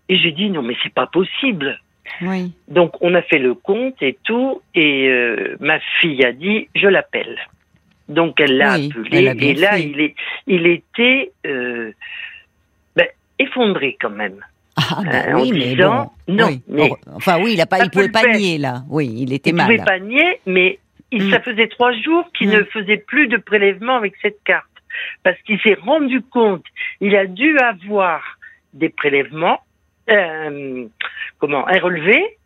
et 0.09 0.17
j'ai 0.17 0.31
dit 0.33 0.49
non 0.49 0.61
mais 0.63 0.75
c'est 0.83 0.93
pas 0.93 1.07
possible. 1.07 1.79
Oui. 2.21 2.51
Donc 2.67 2.91
on 3.01 3.13
a 3.15 3.21
fait 3.21 3.39
le 3.39 3.53
compte 3.53 4.01
et 4.01 4.17
tout, 4.25 4.61
et 4.75 5.07
euh, 5.07 5.55
ma 5.61 5.79
fille 6.01 6.25
a 6.25 6.33
dit 6.33 6.67
je 6.75 6.87
l'appelle. 6.87 7.37
Donc 8.09 8.41
elle 8.41 8.57
l'a 8.57 8.75
Oui, 8.75 8.91
appelé, 8.91 9.25
elle 9.25 9.43
et 9.43 9.53
là 9.53 9.71
fait. 9.77 9.83
il 9.83 10.01
est, 10.01 10.15
il 10.47 10.67
était 10.67 11.31
euh, 11.47 11.93
effondré 13.41 13.97
quand 13.99 14.09
même. 14.09 14.39
Ah, 14.77 15.01
bah 15.03 15.11
Euh, 15.27 15.33
en 15.33 15.41
oui, 15.41 15.51
mais 15.53 15.59
disant, 15.75 16.11
bon. 16.27 16.33
non, 16.35 16.47
oui. 16.47 16.61
mais- 16.67 16.91
enfin, 17.13 17.39
oui, 17.41 17.53
il 17.53 17.61
a 17.61 17.65
pas, 17.65 17.83
il 17.83 17.89
pouvait 17.89 18.09
pas 18.09 18.25
nier 18.33 18.57
là. 18.57 18.83
Oui, 18.89 19.11
il 19.17 19.33
était 19.33 19.49
Il 19.51 19.55
mal. 19.55 19.65
pouvait 19.67 19.83
pas 19.83 19.99
nier, 19.99 20.39
mais 20.45 20.79
il, 21.11 21.27
Mm. 21.27 21.31
ça 21.31 21.41
faisait 21.41 21.67
trois 21.67 21.91
jours 21.93 22.25
qu'il 22.37 22.47
Mm. 22.49 22.53
ne 22.53 22.63
faisait 22.65 22.97
plus 22.97 23.27
de 23.27 23.37
prélèvement 23.37 23.95
avec 23.97 24.13
cette 24.21 24.41
carte. 24.45 24.65
Parce 25.23 25.37
qu'il 25.43 25.59
s'est 25.61 25.77
rendu 25.81 26.21
compte, 26.21 26.65
il 27.01 27.15
a 27.15 27.25
dû 27.25 27.57
avoir 27.59 28.21
des 28.73 28.89
prélèvements, 28.89 29.59
euh, 30.09 30.85
comment, 31.39 31.67
un 31.67 31.79
relevé, 31.79 32.37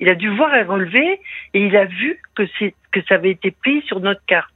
il 0.00 0.08
a 0.08 0.14
dû 0.14 0.28
voir 0.36 0.52
un 0.52 0.64
relevé 0.64 1.20
et 1.54 1.60
il 1.60 1.76
a 1.76 1.84
vu 1.86 2.20
que, 2.34 2.42
que 2.92 3.00
ça 3.08 3.14
avait 3.16 3.30
été 3.32 3.50
pris 3.50 3.82
sur 3.82 4.00
notre 4.00 4.24
carte. 4.26 4.52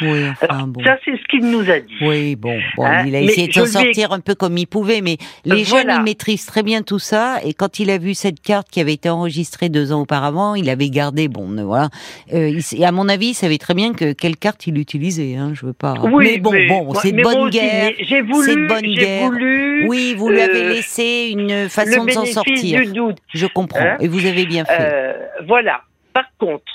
Oui, 0.00 0.28
enfin 0.30 0.46
Alors, 0.48 0.66
bon. 0.68 0.82
Ça, 0.84 0.96
c'est 1.04 1.12
ce 1.16 1.22
qu'il 1.28 1.44
nous 1.50 1.70
a 1.70 1.78
dit. 1.80 1.94
Oui, 2.00 2.34
bon, 2.36 2.58
bon 2.76 2.84
Hein, 2.84 3.04
il 3.06 3.14
a 3.14 3.20
essayé 3.20 3.48
de 3.48 3.52
s'en 3.52 3.66
sortir 3.66 4.12
un 4.12 4.20
peu 4.20 4.34
comme 4.34 4.56
il 4.58 4.66
pouvait, 4.66 5.00
mais 5.00 5.16
les 5.44 5.62
Voilà. 5.62 5.94
jeunes, 5.94 6.00
ils 6.00 6.04
maîtrisent 6.04 6.46
très 6.46 6.62
bien 6.62 6.82
tout 6.82 6.98
ça, 6.98 7.38
et 7.44 7.52
quand 7.54 7.78
il 7.78 7.90
a 7.90 7.98
vu 7.98 8.14
cette 8.14 8.40
carte 8.40 8.68
qui 8.70 8.80
avait 8.80 8.94
été 8.94 9.08
enregistrée 9.08 9.68
deux 9.68 9.92
ans 9.92 10.00
auparavant, 10.02 10.54
il 10.54 10.68
avait 10.70 10.90
gardé, 10.90 11.28
bon, 11.28 11.48
voilà, 11.64 11.88
euh, 12.32 12.58
et 12.76 12.84
à 12.84 12.92
mon 12.92 13.08
avis, 13.08 13.28
il 13.28 13.34
savait 13.34 13.58
très 13.58 13.74
bien 13.74 13.92
que 13.92 14.12
quelle 14.12 14.36
carte 14.36 14.66
il 14.66 14.78
utilisait, 14.78 15.36
hein, 15.36 15.52
je 15.54 15.66
veux 15.66 15.72
pas... 15.72 15.94
Oui, 16.02 16.24
mais 16.32 16.38
bon, 16.38 16.52
bon, 16.68 16.94
c'est 16.94 17.12
de 17.12 17.22
bonne 17.22 17.50
guerre, 17.50 17.92
J'ai 18.00 18.22
voulu, 18.22 18.46
c'est 18.46 18.56
de 18.56 18.66
bonne 18.66 18.94
guerre. 18.94 19.26
voulu 19.30 19.86
oui, 19.88 20.14
vous 20.16 20.28
lui 20.28 20.40
avez 20.40 20.62
euh, 20.62 20.68
laissé 20.74 21.30
une 21.32 21.68
façon 21.68 22.04
de 22.04 22.10
s'en 22.10 22.24
sortir, 22.24 22.80
du 22.80 22.92
doute. 22.92 23.18
je 23.34 23.46
comprends, 23.46 23.80
Hein 23.80 23.96
et 24.00 24.08
vous 24.08 24.26
avez 24.26 24.46
bien 24.46 24.64
fait. 24.64 24.76
Euh, 24.80 25.12
voilà. 25.46 25.82
Par 26.12 26.26
contre, 26.38 26.72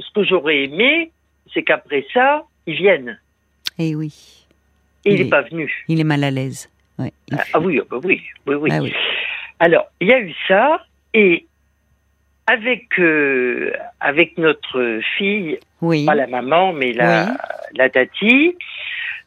ce 0.00 0.06
que 0.14 0.24
j'aurais 0.24 0.64
aimé, 0.64 1.12
c'est 1.54 1.62
qu'après 1.62 2.04
ça, 2.12 2.44
il 2.66 2.74
vienne. 2.76 3.18
Eh 3.78 3.94
oui. 3.94 4.46
Et 5.04 5.14
il 5.14 5.20
n'est 5.20 5.26
est- 5.26 5.30
pas 5.30 5.42
venu. 5.42 5.72
Il 5.88 6.00
est 6.00 6.04
mal 6.04 6.22
à 6.24 6.30
l'aise. 6.30 6.70
Ouais, 6.98 7.12
Ah, 7.32 7.42
ah 7.54 7.60
oui, 7.60 7.80
ah 7.82 7.86
bah 7.90 7.98
oui, 8.04 8.22
oui, 8.46 8.54
oui. 8.54 8.70
Ah 8.72 8.80
oui. 8.82 8.92
Alors, 9.58 9.86
il 10.00 10.08
y 10.08 10.12
a 10.12 10.20
eu 10.20 10.32
ça, 10.48 10.84
et 11.14 11.46
avec, 12.46 12.98
euh, 12.98 13.72
avec 14.00 14.36
notre 14.38 15.00
fille, 15.16 15.58
Oui. 15.80 16.04
pas 16.04 16.14
la 16.14 16.26
maman, 16.26 16.72
mais 16.72 16.92
la, 16.92 17.36
la 17.74 17.88
tati, 17.88 18.56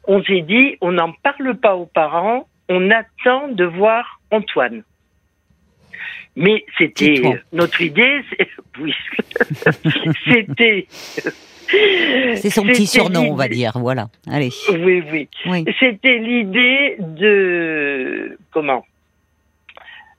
on 0.05 0.23
s'est 0.23 0.41
dit, 0.41 0.77
on 0.81 0.91
n'en 0.91 1.11
parle 1.13 1.55
pas 1.55 1.75
aux 1.75 1.85
parents, 1.87 2.47
on 2.69 2.89
attend 2.91 3.47
de 3.49 3.65
voir 3.65 4.19
Antoine. 4.31 4.83
Mais 6.35 6.65
c'était 6.77 7.21
notre 7.53 7.81
idée, 7.81 8.21
oui, 8.79 8.93
c'était. 10.25 10.87
C'est 11.69 12.49
son 12.49 12.63
petit 12.63 12.87
surnom, 12.87 13.29
on 13.31 13.35
va 13.35 13.47
dire. 13.47 13.73
Voilà. 13.75 14.07
Allez. 14.29 14.51
Oui, 14.71 15.03
oui. 15.11 15.27
Oui. 15.45 15.65
C'était 15.79 16.17
l'idée 16.17 16.95
de 16.99 18.37
comment? 18.51 18.85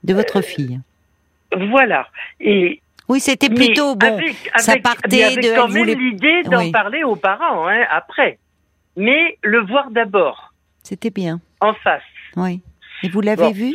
De 0.03 0.13
votre 0.13 0.41
fille. 0.41 0.79
Voilà. 1.69 2.07
Et 2.39 2.81
Oui, 3.09 3.19
c'était 3.19 3.49
plutôt 3.49 3.95
bon. 3.95 4.05
Avec, 4.17 4.35
ça 4.57 4.73
avec- 4.73 4.83
partait 4.83 5.07
mais 5.17 5.23
avec 5.23 5.43
de- 5.43 5.55
quand 5.55 5.67
même 5.69 5.77
voulait- 5.77 5.95
l'idée 5.95 6.43
d'en 6.43 6.59
Oui. 6.59 6.71
parler 6.71 7.03
aux 7.03 7.15
parents 7.15 7.67
hein, 7.67 7.85
après, 7.89 8.37
mais 8.97 9.37
le 9.41 9.61
voir 9.61 9.89
d'abord 9.91 10.53
C'était 10.83 11.09
bien. 11.09 11.39
en 11.61 11.73
face. 11.73 12.03
Oui. 12.35 12.61
Et 13.03 13.09
vous 13.09 13.21
l'avez 13.21 13.43
Bon. 13.43 13.51
vu? 13.51 13.73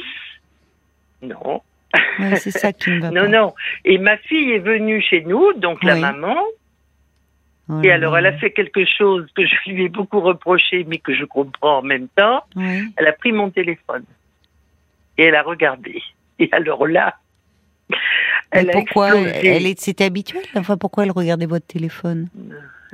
Non, 1.22 1.62
Oui, 2.18 2.36
c'est 2.36 2.50
ça 2.50 2.72
qui 2.72 2.90
ne 2.90 3.00
va 3.00 3.10
non, 3.10 3.22
pas. 3.22 3.28
non. 3.28 3.54
Et 3.84 3.98
ma 3.98 4.16
fille 4.18 4.52
est 4.52 4.58
venue 4.58 5.00
chez 5.02 5.22
nous, 5.22 5.52
donc 5.54 5.82
la 5.82 5.96
maman. 5.96 6.36
Et 7.82 7.90
alors, 7.90 8.18
elle 8.18 8.26
a 8.26 8.32
fait 8.32 8.50
quelque 8.50 8.84
chose 8.84 9.26
que 9.34 9.46
je 9.46 9.54
lui 9.70 9.84
ai 9.84 9.88
beaucoup 9.88 10.20
reproché, 10.20 10.84
mais 10.86 10.98
que 10.98 11.14
je 11.14 11.24
comprends 11.24 11.78
en 11.78 11.82
même 11.82 12.08
temps. 12.08 12.42
Oui. 12.56 12.82
Elle 12.96 13.06
a 13.06 13.12
pris 13.12 13.32
mon 13.32 13.50
téléphone 13.50 14.04
et 15.16 15.24
elle 15.24 15.34
a 15.36 15.42
regardé. 15.42 16.02
Et 16.38 16.48
alors 16.52 16.86
là, 16.86 17.16
Mais 17.88 17.96
elle 18.50 18.70
a 18.70 18.72
pourquoi 18.72 19.14
explosé. 19.14 19.46
elle 19.46 19.66
est, 19.66 19.80
c'était 19.80 20.04
habituel 20.04 20.42
Enfin, 20.56 20.76
pourquoi 20.76 21.04
elle 21.04 21.12
regardait 21.12 21.46
votre 21.46 21.66
téléphone? 21.66 22.28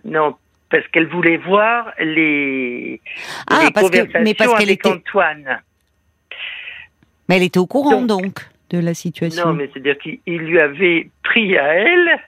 Non, 0.04 0.36
parce 0.70 0.86
qu'elle 0.88 1.06
voulait 1.08 1.38
voir 1.38 1.92
les, 1.98 3.00
Ah, 3.50 3.62
les 3.64 3.70
parce 3.72 3.86
que- 3.88 3.96
conversations 3.96 4.20
mais 4.22 4.34
parce 4.34 4.52
qu'elle 4.54 4.68
avec 4.68 4.80
était- 4.80 4.90
Antoine. 4.90 5.60
Mais 7.28 7.36
elle 7.36 7.42
était 7.42 7.58
au 7.58 7.66
courant 7.66 8.02
Donc- 8.02 8.22
donc, 8.22 8.40
de 8.70 8.78
la 8.78 8.94
situation. 8.94 9.46
Non, 9.46 9.54
mais 9.54 9.68
c'est-à-dire 9.72 9.98
qu'il 9.98 10.18
il 10.26 10.38
lui 10.38 10.60
avait 10.60 11.10
pris 11.22 11.56
à 11.58 11.74
elle, 11.74 12.18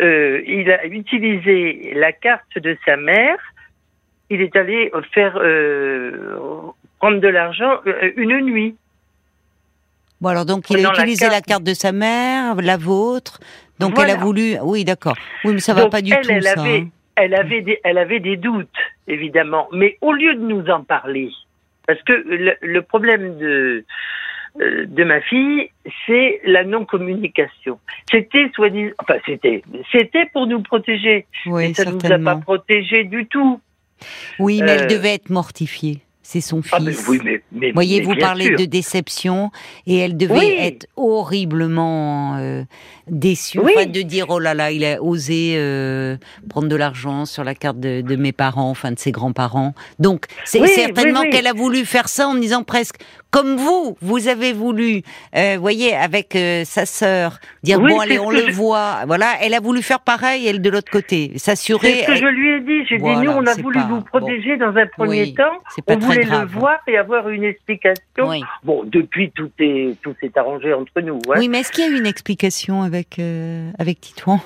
euh, 0.00 0.42
il 0.46 0.70
a 0.70 0.86
utilisé 0.86 1.92
la 1.94 2.12
carte 2.12 2.58
de 2.58 2.76
sa 2.84 2.96
mère, 2.96 3.38
il 4.30 4.40
est 4.40 4.56
allé 4.56 4.90
faire 5.12 5.36
euh, 5.36 6.12
prendre 6.98 7.20
de 7.20 7.28
l'argent 7.28 7.80
euh, 7.86 8.12
une 8.16 8.40
nuit. 8.40 8.76
Bon 10.20 10.30
alors 10.30 10.46
donc 10.46 10.70
il 10.70 10.78
a 10.78 10.82
la 10.82 10.94
utilisé 10.94 11.28
la 11.28 11.40
carte. 11.40 11.62
de 11.62 11.74
sa 11.74 11.92
mère, 11.92 12.56
la 12.56 12.76
vôtre. 12.76 13.38
Donc 13.78 13.98
elle 13.98 14.10
a 14.10 14.16
voulu. 14.16 14.56
Oui, 14.62 14.84
d'accord. 14.84 15.16
Oui, 15.44 15.54
mais 15.54 15.60
ça 15.60 15.74
va 15.74 15.82
Donc, 15.82 15.92
pas 15.92 16.00
du 16.02 16.12
elle, 16.12 16.22
tout 16.22 16.30
elle 16.32 16.42
ça. 16.42 16.60
avait, 16.60 16.78
hein. 16.80 16.88
elle 17.16 17.34
avait 17.34 17.60
des, 17.60 17.78
elle 17.84 17.98
avait 17.98 18.20
des 18.20 18.36
doutes, 18.36 18.68
évidemment. 19.06 19.68
Mais 19.72 19.98
au 20.00 20.12
lieu 20.12 20.34
de 20.34 20.40
nous 20.40 20.66
en 20.70 20.82
parler, 20.82 21.30
parce 21.86 22.00
que 22.02 22.12
le, 22.12 22.54
le 22.62 22.82
problème 22.82 23.36
de, 23.36 23.46
euh, 23.46 23.84
de 24.58 25.04
ma 25.04 25.20
fille, 25.20 25.70
c'est 26.06 26.40
la 26.44 26.64
non-communication. 26.64 27.78
C'était, 28.10 28.50
soi-disant, 28.54 28.92
enfin, 28.98 29.14
c'était, 29.26 29.62
c'était 29.92 30.26
pour 30.32 30.46
nous 30.46 30.62
protéger. 30.62 31.26
Oui, 31.46 31.68
mais 31.68 31.74
ça 31.74 31.84
ne 31.84 31.92
nous 31.92 32.12
a 32.12 32.18
pas 32.18 32.36
protégés 32.40 33.04
du 33.04 33.26
tout. 33.26 33.60
Oui, 34.38 34.60
mais 34.62 34.72
elle 34.72 34.82
Euh, 34.84 34.86
devait 34.86 35.14
être 35.14 35.30
mortifiée. 35.30 36.00
C'est 36.22 36.40
son 36.40 36.60
fils. 36.60 36.72
Ah, 36.74 36.80
mais 36.80 36.92
oui, 37.08 37.20
mais, 37.24 37.40
mais 37.52 37.70
Voyez, 37.70 38.00
vous 38.02 38.16
parlez 38.16 38.46
sûr. 38.46 38.58
de 38.58 38.64
déception 38.64 39.52
et 39.86 39.96
elle 39.98 40.16
devait 40.16 40.34
Oui. 40.40 40.56
être 40.58 40.86
horriblement 40.96 42.36
euh, 42.36 42.64
déçue. 43.06 43.60
Oui. 43.60 43.72
Enfin, 43.76 43.86
de 43.86 44.02
dire 44.02 44.26
oh 44.28 44.40
là 44.40 44.52
là, 44.52 44.72
il 44.72 44.84
a 44.84 45.00
osé 45.00 45.54
euh, 45.56 46.16
prendre 46.48 46.68
de 46.68 46.74
l'argent 46.74 47.26
sur 47.26 47.44
la 47.44 47.54
carte 47.54 47.78
de, 47.78 48.00
de 48.00 48.16
mes 48.16 48.32
parents, 48.32 48.70
enfin 48.70 48.90
de 48.90 48.98
ses 48.98 49.12
grands-parents. 49.12 49.72
Donc, 50.00 50.26
c'est 50.44 50.66
certainement 50.66 51.22
qu'elle 51.30 51.46
a 51.46 51.52
voulu 51.52 51.84
faire 51.84 52.08
ça 52.08 52.26
en 52.26 52.34
disant 52.34 52.64
presque 52.64 52.96
comme 53.36 53.56
vous, 53.56 53.96
vous 54.00 54.28
avez 54.28 54.52
voulu, 54.54 55.02
euh, 55.36 55.56
voyez, 55.60 55.94
avec 55.94 56.34
euh, 56.36 56.64
sa 56.64 56.86
sœur, 56.86 57.38
dire 57.62 57.78
Oui, 57.80 57.92
bon 57.92 58.00
allez, 58.00 58.18
on 58.18 58.30
le 58.30 58.46
je- 58.46 58.52
voit. 58.52 59.00
Voilà, 59.06 59.34
elle 59.42 59.52
a 59.52 59.60
voulu 59.60 59.82
faire 59.82 60.00
pareil, 60.00 60.46
elle 60.46 60.62
de 60.62 60.70
l'autre 60.70 60.90
côté, 60.90 61.32
s'assurer. 61.36 61.92
C'est 61.92 62.02
ce 62.02 62.06
que 62.06 62.16
je 62.16 62.24
lui 62.26 62.48
ai 62.56 62.60
dit. 62.60 62.86
J'ai 62.88 62.96
Voilà, 62.96 63.20
dit, 63.20 63.26
nous, 63.26 63.32
on 63.32 63.46
a 63.46 63.54
voulu 63.54 63.78
pas- 63.78 63.86
vous 63.86 64.00
protéger 64.00 64.56
dans 64.56 64.74
un 64.74 64.86
premier 64.86 65.22
Oui, 65.22 65.34
temps. 65.34 65.42
On 65.86 65.98
voulait 65.98 66.24
grave. 66.24 66.50
le 66.54 66.58
voir 66.60 66.78
et 66.86 66.96
avoir 66.96 67.28
une 67.28 67.44
explication. 67.44 68.00
Oui. 68.20 68.42
Bon, 68.64 68.84
depuis, 68.86 69.30
tout 69.32 69.50
est, 69.58 69.96
tout 70.02 70.14
s'est 70.20 70.32
arrangé 70.36 70.72
entre 70.72 71.00
nous. 71.02 71.16
hein. 71.28 71.34
Oui, 71.38 71.48
mais 71.48 71.60
est-ce 71.60 71.72
qu'il 71.72 71.84
y 71.84 71.86
a 71.88 71.90
eu 71.90 71.98
une 71.98 72.06
explication 72.06 72.82
avec 72.82 73.18
euh, 73.18 73.70
avec 73.78 74.00
Titouan? 74.00 74.40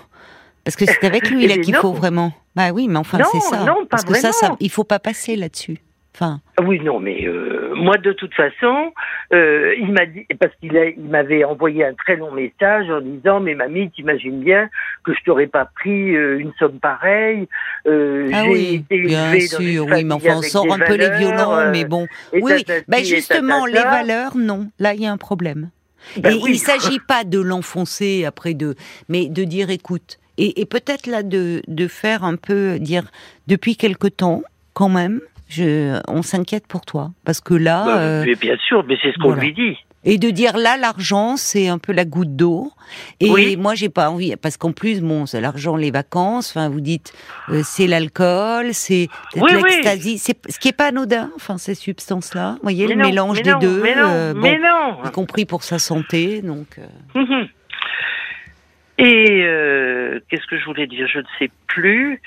Parce 0.64 0.74
que 0.76 0.84
c'est 0.84 1.04
avec 1.04 1.30
lui 1.30 1.46
là 1.46 1.58
qu'il 1.58 1.74
faut 1.76 1.92
vraiment. 1.92 2.32
Bah 2.56 2.70
oui, 2.72 2.88
mais 2.88 2.98
enfin 2.98 3.18
c'est 3.30 3.40
ça. 3.40 3.58
non, 3.64 3.84
pas 3.84 3.86
Parce 3.90 4.04
que 4.04 4.14
ça, 4.14 4.32
ça, 4.32 4.56
il 4.58 4.70
faut 4.70 4.82
pas 4.84 4.98
passer 4.98 5.36
là-dessus. 5.36 5.78
Enfin, 6.14 6.40
Ah 6.58 6.62
Oui, 6.62 6.80
non, 6.80 6.98
mais 6.98 7.26
euh, 7.26 7.72
moi, 7.76 7.96
de 7.96 8.12
toute 8.12 8.34
façon, 8.34 8.92
euh, 9.32 9.74
il 9.78 9.92
m'a 9.92 10.06
dit, 10.06 10.26
parce 10.38 10.52
qu'il 10.56 10.72
il 10.96 11.04
m'avait 11.04 11.44
envoyé 11.44 11.84
un 11.84 11.94
très 11.94 12.16
long 12.16 12.32
message 12.32 12.90
en 12.90 13.00
disant, 13.00 13.40
mais 13.40 13.54
mamie, 13.54 13.90
t'imagines 13.90 14.40
bien 14.40 14.68
que 15.04 15.12
je 15.14 15.18
t'aurais 15.24 15.46
pas 15.46 15.66
pris 15.66 16.14
euh, 16.14 16.38
une 16.38 16.52
somme 16.58 16.80
pareille. 16.80 17.48
ah 17.86 18.44
oui, 18.48 18.84
été 18.90 19.02
bien 19.02 19.38
sûr, 19.40 19.86
oui, 19.86 20.04
mais 20.04 20.14
enfin 20.14 20.36
on 20.38 20.42
sort 20.42 20.72
un 20.72 20.78
peu 20.78 20.96
les 20.96 21.10
violents, 21.10 21.70
mais 21.70 21.84
bon, 21.84 22.06
oui. 22.32 22.64
Bah 22.88 22.98
et 22.98 23.04
justement, 23.04 23.66
les 23.66 23.74
valeurs, 23.74 24.36
non. 24.36 24.68
Là, 24.78 24.94
il 24.94 25.02
y 25.02 25.06
a 25.06 25.12
un 25.12 25.16
problème. 25.16 25.70
Ben 26.16 26.32
et 26.32 26.40
oui. 26.42 26.52
il 26.54 26.58
s'agit 26.58 26.98
pas 27.08 27.24
de 27.24 27.38
l'enfoncer 27.40 28.24
après 28.24 28.54
de, 28.54 28.74
mais 29.08 29.28
de 29.28 29.44
dire, 29.44 29.70
écoute, 29.70 30.18
et, 30.38 30.60
et 30.60 30.66
peut-être 30.66 31.06
là 31.06 31.22
de, 31.22 31.62
de 31.68 31.86
faire 31.86 32.24
un 32.24 32.36
peu 32.36 32.78
dire, 32.78 33.10
depuis 33.46 33.76
quelque 33.76 34.08
temps, 34.08 34.42
quand 34.72 34.88
même, 34.88 35.20
je, 35.50 36.00
on 36.08 36.22
s'inquiète 36.22 36.66
pour 36.66 36.82
toi, 36.86 37.10
parce 37.24 37.40
que 37.40 37.54
là, 37.54 37.84
Bah, 37.84 37.98
euh, 37.98 38.24
mais 38.26 38.34
bien 38.36 38.56
sûr, 38.66 38.84
mais 38.86 38.96
c'est 39.02 39.12
ce 39.12 39.18
qu'on 39.18 39.28
voilà. 39.32 39.42
lui 39.42 39.52
dit. 39.52 39.76
et 40.04 40.16
de 40.16 40.30
dire 40.30 40.56
là 40.56 40.76
l'argent 40.78 41.36
c'est 41.36 41.68
un 41.68 41.76
peu 41.78 41.92
la 41.92 42.06
goutte 42.06 42.34
d'eau 42.34 42.72
et 43.20 43.28
Oui. 43.30 43.56
moi 43.58 43.74
j'ai 43.74 43.90
pas 43.90 44.08
envie 44.08 44.34
parce 44.36 44.56
qu'en 44.56 44.72
plus 44.72 45.02
bon 45.02 45.26
c'est 45.26 45.42
l'argent 45.42 45.76
les 45.76 45.90
vacances 45.90 46.50
enfin 46.56 46.70
vous 46.70 46.80
dites 46.80 47.12
euh, 47.50 47.60
c'est 47.62 47.86
l'alcool 47.86 48.72
c'est 48.72 49.08
Oui, 49.36 49.42
oui. 49.54 49.62
l'ecstasy 49.62 50.16
c'est 50.16 50.38
ce 50.48 50.58
qui 50.58 50.68
est 50.68 50.72
pas 50.76 50.86
anodin 50.86 51.30
enfin 51.36 51.58
ces 51.58 51.74
substances 51.74 52.32
là 52.34 52.52
vous 52.52 52.62
voyez 52.62 52.86
Mais 52.86 52.94
le 52.94 53.02
non, 53.02 53.08
mélange 53.10 53.36
mais 53.36 53.42
des 53.42 53.50
non, 53.52 53.58
deux 53.58 53.82
Mais 53.82 53.94
non, 53.94 54.08
euh, 54.08 54.32
bon, 54.32 54.40
mais 54.40 54.58
non. 54.58 55.04
y 55.04 55.10
compris 55.12 55.44
pour 55.44 55.62
sa 55.64 55.78
santé 55.78 56.40
donc 56.40 56.78
euh, 56.78 56.86
Mhm. 57.20 57.48
Et 58.98 59.44
qu'est-ce 60.28 60.46
que 60.46 60.58
je 60.58 60.64
voulais 60.66 60.86
dire? 60.86 61.06
Je 61.12 61.18
ne 61.20 61.24
sais 61.38 61.50
plus. 61.66 62.20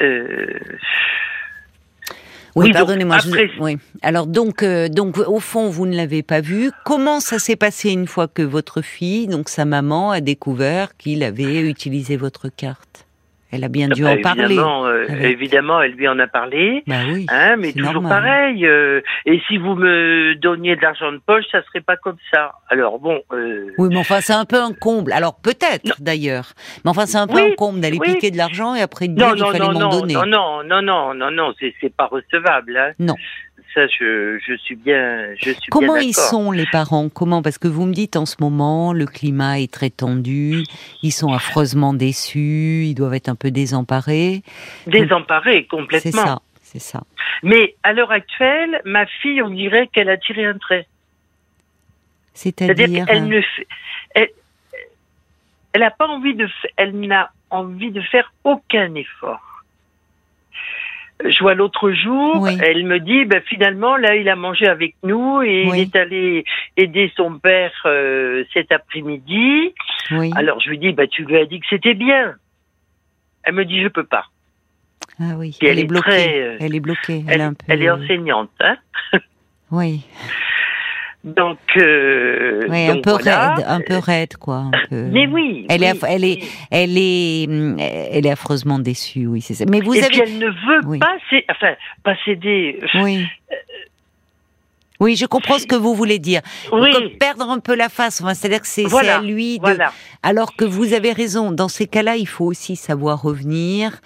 Euh, 0.00 0.58
oui, 2.56 2.72
pardonnez-moi 2.72 3.18
vous- 3.24 3.34
oui. 3.60 3.76
alors 4.02 4.26
donc 4.26 4.62
euh, 4.62 4.88
donc 4.88 5.18
au 5.18 5.40
fond 5.40 5.68
vous 5.68 5.86
ne 5.86 5.94
l'avez 5.96 6.22
pas 6.22 6.40
vu. 6.40 6.70
Comment 6.84 7.20
ça 7.20 7.38
s'est 7.38 7.56
passé 7.56 7.90
une 7.90 8.06
fois 8.06 8.28
que 8.28 8.42
votre 8.42 8.82
fille 8.82 9.26
donc 9.26 9.48
sa 9.48 9.64
maman 9.64 10.10
a 10.10 10.20
découvert 10.20 10.96
qu'il 10.96 11.22
avait 11.22 11.60
utilisé 11.60 12.16
votre 12.16 12.48
carte? 12.48 13.06
Elle 13.52 13.64
a 13.64 13.68
bien 13.68 13.88
dû 13.88 14.02
bah, 14.02 14.12
en 14.12 14.20
parler 14.22 14.44
évidemment, 14.44 14.86
euh, 14.86 15.04
avec- 15.08 15.22
évidemment, 15.32 15.80
elle 15.82 15.92
lui 15.92 16.08
en 16.08 16.18
a 16.18 16.26
parlé. 16.26 16.82
bah 16.86 16.96
oui 17.12 17.26
Hein, 17.30 17.56
mais 17.58 17.72
toujours 17.72 17.94
normal. 17.94 18.22
pareil. 18.22 18.66
euh, 18.66 19.00
et 19.26 19.40
si 19.48 19.58
vous 19.58 19.74
me 19.74 20.34
donniez 20.36 20.76
de 20.76 20.80
l'argent 20.82 21.12
de 21.12 21.18
poche, 21.18 21.44
ça 21.50 21.62
serait 21.64 21.80
pas 21.80 21.96
comme 21.96 22.16
ça. 22.32 22.52
Alors 22.68 22.98
bon, 22.98 23.20
euh, 23.32 23.66
Oui, 23.78 23.88
mais 23.90 23.98
enfin, 23.98 24.20
c'est 24.20 24.32
un 24.32 24.44
peu 24.44 24.60
un 24.60 24.72
comble. 24.72 25.12
Alors, 25.12 25.36
peut-être, 25.40 26.00
d'ailleurs. 26.00 26.52
Mais 26.84 26.90
enfin, 26.90 27.06
c'est 27.06 27.18
un 27.18 27.26
peu 27.26 27.42
Oui, 27.42 27.52
un 27.52 27.54
comble 27.54 27.80
d'aller 27.80 27.98
oui. 28.00 28.14
piquer 28.14 28.30
de 28.30 28.36
l'argent 28.36 28.74
et 28.74 28.80
après 28.80 29.08
dire 29.08 29.28
non, 29.28 29.34
il 29.34 29.40
non, 29.40 29.46
fallait 29.46 29.58
non, 29.60 29.72
m'en 29.72 29.80
non, 29.80 30.00
donner. 30.00 30.14
non, 30.14 30.26
non, 30.26 30.62
non, 30.64 30.82
non, 30.82 31.14
non, 31.14 31.30
non, 31.30 31.54
c'est 31.58 31.74
c'est 31.80 31.94
pas 31.94 32.06
recevable. 32.06 32.76
Hein. 32.76 32.92
Non. 32.98 33.14
Ça, 33.74 33.86
je, 33.86 34.38
je 34.44 34.54
suis 34.54 34.74
bien, 34.74 35.34
je 35.36 35.50
suis 35.50 35.70
Comment 35.70 35.94
bien 35.94 36.02
ils 36.02 36.14
sont, 36.14 36.50
les 36.50 36.66
parents? 36.72 37.08
Comment? 37.08 37.40
Parce 37.40 37.56
que 37.56 37.68
vous 37.68 37.86
me 37.86 37.92
dites 37.92 38.16
en 38.16 38.26
ce 38.26 38.36
moment, 38.40 38.92
le 38.92 39.06
climat 39.06 39.60
est 39.60 39.72
très 39.72 39.90
tendu, 39.90 40.64
ils 41.04 41.12
sont 41.12 41.32
affreusement 41.32 41.94
déçus, 41.94 42.86
ils 42.86 42.94
doivent 42.94 43.14
être 43.14 43.28
un 43.28 43.36
peu 43.36 43.52
désemparés. 43.52 44.42
Désemparés 44.88 45.68
C'est 45.70 45.76
complètement. 45.76 46.24
ça, 46.24 46.42
c'est 46.62 46.80
ça. 46.80 47.02
Mais 47.44 47.76
à 47.84 47.92
l'heure 47.92 48.10
actuelle, 48.10 48.82
ma 48.84 49.06
fille, 49.06 49.40
on 49.40 49.50
dirait 49.50 49.86
qu'elle 49.86 50.10
a 50.10 50.16
tiré 50.16 50.44
un 50.46 50.58
trait. 50.58 50.88
C'est-à-dire 52.34 53.06
euh, 53.08 53.20
ne 53.20 53.40
fait, 53.40 53.66
elle, 54.14 54.30
elle 55.72 55.80
n'a 55.80 55.90
pas 55.90 56.06
envie 56.06 56.34
de, 56.34 56.48
elle 56.76 56.98
n'a 56.98 57.30
envie 57.50 57.90
de 57.92 58.00
faire 58.00 58.32
aucun 58.44 58.94
effort. 58.94 59.49
Je 61.22 61.38
vois 61.40 61.54
l'autre 61.54 61.90
jour, 61.90 62.40
Oui. 62.40 62.56
elle 62.62 62.84
me 62.86 62.98
dit, 62.98 63.24
ben 63.26 63.42
finalement 63.42 63.96
là, 63.96 64.16
il 64.16 64.28
a 64.28 64.36
mangé 64.36 64.66
avec 64.66 64.94
nous 65.02 65.42
et 65.42 65.66
Oui. 65.70 65.78
il 65.78 65.80
est 65.82 65.96
allé 65.96 66.44
aider 66.76 67.12
son 67.16 67.38
père 67.38 67.72
euh, 67.84 68.44
cet 68.54 68.72
après-midi. 68.72 69.74
Oui. 70.12 70.30
Alors 70.34 70.60
je 70.60 70.70
lui 70.70 70.78
dis, 70.78 70.92
bah 70.92 71.06
tu 71.06 71.24
lui 71.24 71.36
as 71.36 71.44
dit 71.46 71.60
que 71.60 71.66
c'était 71.68 71.94
bien. 71.94 72.34
Elle 73.42 73.54
me 73.54 73.64
dit, 73.64 73.82
je 73.82 73.88
peux 73.88 74.04
pas. 74.04 74.26
Ah 75.20 75.34
oui. 75.36 75.56
Elle, 75.60 75.68
elle 75.68 75.78
est 75.78 75.82
est 75.82 75.86
bloquée. 75.86 76.10
très, 76.10 76.40
euh, 76.40 76.56
Elle 76.60 76.74
est 76.74 76.80
bloquée. 76.80 77.24
Elle, 77.28 77.34
Elle, 77.34 77.40
est 77.40 77.44
un 77.44 77.52
peu. 77.54 77.64
elle 77.68 77.82
est 77.82 77.90
enseignante, 77.90 78.50
hein. 78.60 78.76
Oui. 79.70 80.00
Donc, 81.22 81.58
euh, 81.76 82.66
Oui, 82.70 82.86
un 82.88 83.00
peu 83.02 83.10
voilà. 83.10 83.54
raide, 83.54 83.64
un 83.68 83.80
peu 83.80 83.98
raide, 83.98 84.36
quoi. 84.38 84.56
un 84.56 84.70
peu. 84.88 85.02
Mais 85.04 85.26
oui. 85.26 85.66
Elle 85.68 85.82
est, 85.84 85.92
oui, 85.92 85.98
elle 86.08 86.24
est, 86.24 86.38
elle 86.70 86.96
est, 86.96 87.46
hum, 87.46 87.76
elle 87.78 88.24
est 88.26 88.30
affreusement 88.30 88.78
déçue, 88.78 89.26
oui, 89.26 89.42
c'est 89.42 89.52
ça. 89.54 89.64
Mais 89.68 89.80
vous 89.80 89.94
Et 89.94 89.98
avez, 89.98 90.08
puis 90.08 90.20
elle 90.20 90.38
ne 90.38 90.46
veut 90.46 90.98
pas, 90.98 91.16
enfin, 91.50 91.74
pas 92.02 92.14
céder. 92.24 92.80
oui. 93.02 93.26
Oui, 94.98 95.16
je 95.16 95.24
comprends 95.24 95.58
ce 95.58 95.66
que 95.66 95.76
vous 95.76 95.94
voulez 95.94 96.18
dire. 96.18 96.42
Oui, 96.72 96.92
Comme 96.92 97.08
perdre 97.18 97.48
un 97.48 97.58
peu 97.58 97.74
la 97.74 97.88
face, 97.88 98.20
enfin, 98.20 98.34
c'est-à-dire 98.34 98.60
que 98.60 98.66
c'est 98.66 98.84
Voilà, 98.84 99.18
à 99.18 99.22
lui 99.22 99.56
de. 99.56 99.62
voilà. 99.62 99.92
Alors 100.22 100.54
que 100.56 100.66
vous 100.66 100.92
avez 100.92 101.12
raison, 101.12 101.52
dans 101.52 101.68
ces 101.68 101.86
cas-là, 101.86 102.16
il 102.16 102.28
faut 102.28 102.44
aussi 102.44 102.76
savoir 102.76 103.22
revenir, 103.22 103.98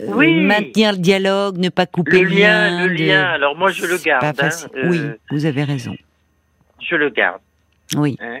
euh, 0.00 0.06
Oui. 0.14 0.32
maintenir 0.40 0.92
le 0.92 0.98
dialogue, 0.98 1.58
ne 1.58 1.68
pas 1.68 1.84
couper 1.84 2.20
Le 2.22 2.28
lien, 2.28 2.86
le 2.86 2.96
de- 2.96 3.02
lien. 3.04 3.22
Alors 3.24 3.54
moi, 3.54 3.70
je 3.70 3.84
le 3.84 3.98
pas 3.98 4.02
garde. 4.02 4.40
hein, 4.40 4.48
euh, 4.76 4.88
Oui, 4.88 5.00
vous 5.30 5.44
avez 5.44 5.62
raison. 5.64 5.94
Je 6.80 6.96
le 6.96 7.10
garde. 7.10 7.40
Oui. 7.96 8.16
Hein. 8.20 8.38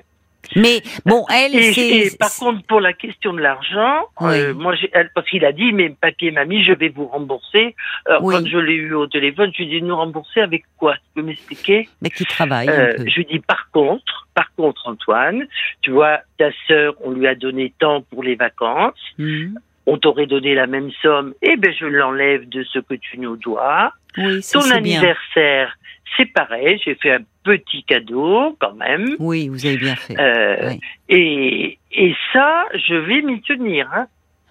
Mais 0.56 0.80
bon, 1.04 1.26
elle, 1.32 1.54
Et, 1.54 2.06
et 2.06 2.16
par 2.18 2.34
contre, 2.34 2.62
pour 2.66 2.80
la 2.80 2.92
question 2.94 3.34
de 3.34 3.40
l'argent, 3.40 4.06
Oui. 4.20 4.40
euh, 4.40 4.54
moi, 4.54 4.74
elle- 4.92 5.10
parce 5.14 5.28
qu'il 5.28 5.44
a 5.44 5.52
dit, 5.52 5.70
mais 5.72 5.90
papier, 5.90 6.30
mamie, 6.30 6.64
je 6.64 6.72
vais 6.72 6.88
vous 6.88 7.06
rembourser. 7.06 7.76
Alors, 8.06 8.24
Oui. 8.24 8.34
quand 8.34 8.46
je 8.46 8.56
l'ai 8.58 8.72
eu 8.74 8.94
au 8.94 9.06
téléphone, 9.06 9.52
je 9.54 9.62
lui 9.62 9.76
ai 9.76 9.80
dit, 9.80 9.86
nous 9.86 9.94
rembourser 9.94 10.40
avec 10.40 10.64
quoi? 10.78 10.94
Tu 10.94 11.00
peux 11.14 11.22
m'expliquer? 11.22 11.88
Mais 12.00 12.08
qui 12.10 12.24
travaille 12.24 12.68
Euh. 12.68 12.94
Je 13.06 13.16
lui 13.16 13.26
dis, 13.26 13.38
par 13.40 13.70
contre, 13.70 14.26
par 14.34 14.52
contre, 14.56 14.88
Antoine, 14.88 15.46
tu 15.82 15.90
vois, 15.90 16.20
ta 16.38 16.50
sœur, 16.66 16.94
on 17.04 17.10
lui 17.10 17.26
a 17.26 17.34
donné 17.34 17.72
tant 17.78 18.00
pour 18.00 18.22
les 18.24 18.34
vacances. 18.34 18.94
Mhm. 19.18 19.58
On 19.92 19.98
t'aurait 19.98 20.26
donné 20.26 20.54
la 20.54 20.66
même 20.68 20.90
somme, 21.02 21.34
eh 21.42 21.56
ben 21.56 21.72
je 21.78 21.84
l'enlève 21.84 22.48
de 22.48 22.62
ce 22.62 22.78
que 22.78 22.94
tu 22.94 23.18
nous 23.18 23.36
dois. 23.36 23.92
Oui, 24.18 24.40
ça 24.42 24.58
Ton 24.60 24.66
bien. 24.66 24.76
anniversaire, 24.76 25.76
c'est 26.16 26.26
pareil, 26.32 26.80
j'ai 26.84 26.94
fait 26.94 27.12
un 27.12 27.22
petit 27.42 27.82
cadeau 27.82 28.56
quand 28.60 28.74
même. 28.74 29.16
Oui, 29.18 29.48
vous 29.48 29.66
avez 29.66 29.78
bien 29.78 29.96
fait. 29.96 30.16
Euh, 30.20 30.68
Oui. 30.70 30.80
et, 31.08 31.78
et 31.92 32.14
ça, 32.32 32.66
je 32.74 32.94
vais 32.94 33.22
m'y 33.22 33.40
tenir. 33.42 33.88
Hein. 33.92 34.06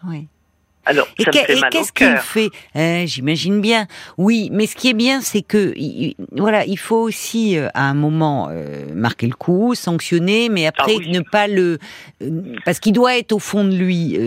Oui. 0.07 0.27
Alors, 0.85 1.07
Et, 1.19 1.25
qu'est-ce 1.25 1.91
qu'il 1.91 2.17
fait? 2.17 2.49
Hein, 2.73 3.05
J'imagine 3.05 3.61
bien. 3.61 3.85
Oui, 4.17 4.49
mais 4.51 4.65
ce 4.65 4.75
qui 4.75 4.89
est 4.89 4.93
bien, 4.95 5.21
c'est 5.21 5.41
que 5.43 5.73
il- 5.75 6.01
il- 6.07 6.15
voilà, 6.31 6.65
il 6.65 6.77
faut 6.79 6.97
aussi 7.01 7.57
euh, 7.57 7.67
à 7.75 7.83
un 7.89 7.93
moment 7.93 8.47
euh, 8.49 8.85
marquer 8.95 9.27
le 9.27 9.35
coup, 9.35 9.75
sanctionner, 9.75 10.49
mais 10.49 10.65
après 10.65 10.93
Ah 10.95 10.99
oui. 10.99 11.09
ne 11.11 11.19
pas 11.19 11.47
le 11.47 11.77
euh, 12.23 12.29
parce 12.65 12.79
qu'il 12.79 12.93
doit 12.93 13.17
être 13.17 13.33
au 13.33 13.39
fond 13.39 13.63
de 13.65 13.75
lui. 13.75 14.17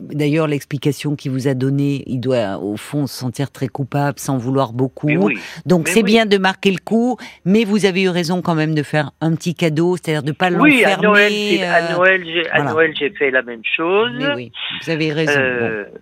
D'ailleurs, 0.00 0.46
l'explication 0.46 1.14
qu'il 1.14 1.30
vous 1.32 1.46
a 1.48 1.54
donnée, 1.54 2.04
il 2.06 2.20
doit 2.20 2.58
au 2.58 2.76
fond 2.76 3.06
se 3.06 3.14
sentir 3.18 3.50
très 3.50 3.68
coupable, 3.68 4.18
sans 4.18 4.38
vouloir 4.38 4.72
beaucoup. 4.72 5.08
Oui, 5.10 5.36
Donc 5.66 5.88
c'est 5.88 5.96
oui. 5.96 6.04
bien 6.04 6.24
de 6.26 6.38
marquer 6.38 6.70
le 6.70 6.78
coup, 6.82 7.18
mais 7.44 7.64
vous 7.64 7.84
avez 7.84 8.02
eu 8.02 8.08
raison 8.08 8.40
quand 8.40 8.54
même 8.54 8.74
de 8.74 8.82
faire 8.82 9.10
un 9.20 9.34
petit 9.34 9.54
cadeau, 9.54 9.96
c'est-à-dire 9.96 10.22
de 10.22 10.32
pas 10.32 10.50
oui 10.50 10.84
à 10.84 10.96
l'enfermer. 10.96 11.06
Noël, 11.08 11.32
c'est- 11.32 11.62
à 11.64 11.92
Noël, 11.92 12.22
j'ai, 12.24 12.48
à 12.48 12.54
voilà. 12.56 12.70
Noël, 12.72 12.94
j'ai 12.98 13.10
fait 13.10 13.30
la 13.30 13.42
même 13.42 13.62
chose. 13.76 14.10
mais 14.16 14.34
oui, 14.34 14.52
vous 14.84 14.90
avez 14.90 15.12
raison. 15.12 15.32
bon. 15.38 15.97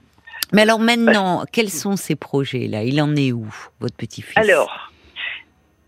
Mais 0.53 0.63
alors 0.63 0.79
maintenant, 0.79 1.45
quels 1.53 1.71
sont 1.71 1.97
ces 1.97 2.17
projets-là? 2.17 2.83
Il 2.85 3.01
en 3.03 3.15
est 3.17 3.33
où, 3.33 3.47
votre 3.81 3.97
petit-fils? 3.97 4.37
Alors, 4.37 4.93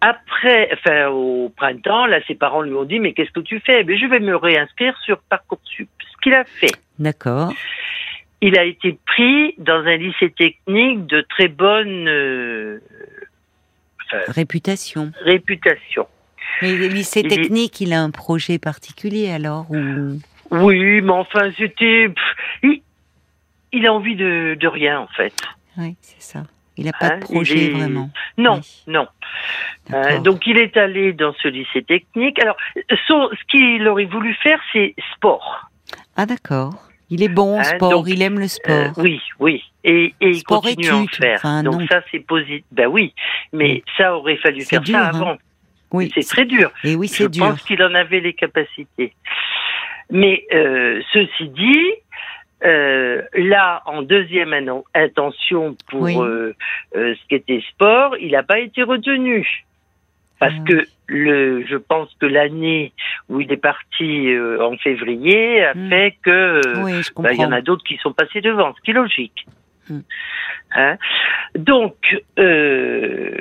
après, 0.00 0.68
enfin, 0.72 1.08
au 1.08 1.48
printemps, 1.56 2.06
là, 2.06 2.18
ses 2.26 2.34
parents 2.34 2.62
lui 2.62 2.74
ont 2.74 2.84
dit, 2.84 2.98
mais 3.00 3.12
qu'est-ce 3.12 3.30
que 3.32 3.40
tu 3.40 3.60
fais? 3.60 3.84
Mais 3.84 3.98
je 3.98 4.06
vais 4.06 4.20
me 4.20 4.36
réinscrire 4.36 4.96
sur 5.04 5.18
Parcoursup. 5.28 5.88
Ce 6.00 6.16
qu'il 6.22 6.34
a 6.34 6.44
fait, 6.44 6.72
D'accord. 6.98 7.52
il 8.40 8.58
a 8.58 8.64
été 8.64 8.98
pris 9.06 9.54
dans 9.58 9.84
un 9.84 9.96
lycée 9.96 10.30
technique 10.30 11.06
de 11.06 11.20
très 11.28 11.48
bonne 11.48 12.08
euh, 12.08 12.80
enfin, 14.06 14.22
Réputation. 14.28 15.12
réputation. 15.24 16.06
Mais 16.62 16.76
le 16.76 16.86
lycée 16.88 17.20
Il- 17.24 17.28
technique, 17.28 17.80
il 17.80 17.92
a 17.92 18.00
un 18.00 18.10
projet 18.10 18.58
particulier 18.58 19.30
alors 19.30 19.70
ou... 19.70 20.18
Oui, 20.50 21.00
mais 21.02 21.12
enfin, 21.12 21.50
c'était... 21.59 22.09
Il, 22.62 22.80
il 23.72 23.87
a 23.87 23.92
envie 23.92 24.16
de, 24.16 24.57
de 24.59 24.66
rien, 24.68 25.00
en 25.00 25.09
fait. 25.09 25.35
Oui, 25.76 25.96
c'est 26.00 26.20
ça. 26.22 26.42
Il 26.76 26.85
n'a 26.87 26.92
pas 26.92 27.07
Hein, 27.07 27.18
de 27.18 27.24
il 27.28 27.35
projet 27.35 27.64
est- 27.66 27.70
vraiment. 27.70 28.09
Non, 28.37 28.54
Oui. 28.57 28.83
non. 28.87 29.09
Euh, 29.92 30.18
donc, 30.20 30.46
il 30.46 30.57
est 30.59 30.76
allé 30.76 31.12
dans 31.12 31.35
ce 31.42 31.48
lycée 31.48 31.83
technique. 31.83 32.40
Alors, 32.40 32.57
son- 33.07 33.28
ce 33.33 33.44
qu'il 33.50 33.87
aurait 33.88 34.04
voulu 34.04 34.35
faire, 34.35 34.61
c'est 34.72 34.94
sport. 35.14 35.68
Ah 36.16 36.24
d'accord. 36.26 36.74
Il 37.11 37.22
est 37.22 37.28
bon 37.28 37.57
au 37.57 37.61
Hein, 37.61 37.64
sport, 37.64 37.90
donc, 37.90 38.04
il 38.09 38.20
aime 38.22 38.38
le 38.38 38.48
sport. 38.48 38.92
Euh, 38.98 39.02
oui, 39.02 39.20
oui. 39.40 39.64
Et, 39.83 40.14
et 40.20 40.28
il 40.28 40.38
Sport 40.40 40.61
continue 40.62 40.88
à 40.88 40.96
en 40.98 41.07
faire. 41.07 41.37
enfin, 41.38 41.62
Donc 41.62 41.81
non. 41.81 41.87
ça, 41.90 42.02
c'est 42.11 42.20
positif. 42.20 42.64
Ben 42.70 42.87
oui, 42.87 43.14
mais 43.52 43.83
ça 43.96 44.14
aurait 44.14 44.37
fallu 44.37 44.62
faire 44.64 44.83
dur, 44.83 44.94
ça 44.98 45.07
hein. 45.07 45.11
avant. 45.14 45.38
oui, 45.92 46.12
C'est 46.14 46.28
très 46.28 46.44
dur. 46.44 46.70
Et 46.85 46.94
oui, 46.96 47.09
Je 47.09 47.12
c'est 47.14 47.28
dur. 47.31 47.46
pense 47.48 47.62
qu'il 47.62 47.83
en 47.83 47.94
avait 47.94 48.20
les 48.20 48.35
capacités. 48.35 49.14
Mais 50.11 50.44
euh, 50.54 51.00
ceci 51.12 51.48
dit, 51.48 51.87
euh, 52.64 53.23
là, 53.35 53.83
en 53.87 54.03
deuxième 54.03 54.53
intention 54.94 55.77
pour 55.88 56.03
Oui. 56.03 56.16
euh, 56.18 56.53
euh, 56.97 57.14
ce 57.14 57.29
qui 57.29 57.35
était 57.37 57.62
sport, 57.71 58.16
il 58.18 58.33
n'a 58.33 58.42
pas 58.42 58.59
été 58.59 58.83
retenu. 58.83 59.64
Parce 60.40 60.55
Ah. 60.61 60.64
que 60.68 60.85
le, 61.09 61.64
je 61.66 61.77
pense 61.77 62.14
que 62.21 62.27
l'année 62.27 62.92
où 63.29 63.40
il 63.40 63.51
est 63.53 63.57
parti 63.57 64.29
euh, 64.29 64.62
en 64.64 64.77
février 64.77 65.64
a 65.64 65.75
Hmm. 65.75 65.88
fait 65.88 66.16
que 66.23 66.62
oui, 66.85 67.03
bah, 67.16 67.33
il 67.33 67.40
y 67.40 67.44
en 67.44 67.51
a 67.53 67.61
d'autres 67.61 67.83
qui 67.85 67.97
sont 67.97 68.12
passés 68.12 68.40
devant, 68.40 68.73
ce 68.75 68.81
qui 68.83 68.90
est 68.92 68.94
logique. 68.94 69.47
Hmm. 69.90 70.01
Hein? 70.77 70.97
Donc, 71.57 71.97
euh, 72.38 73.37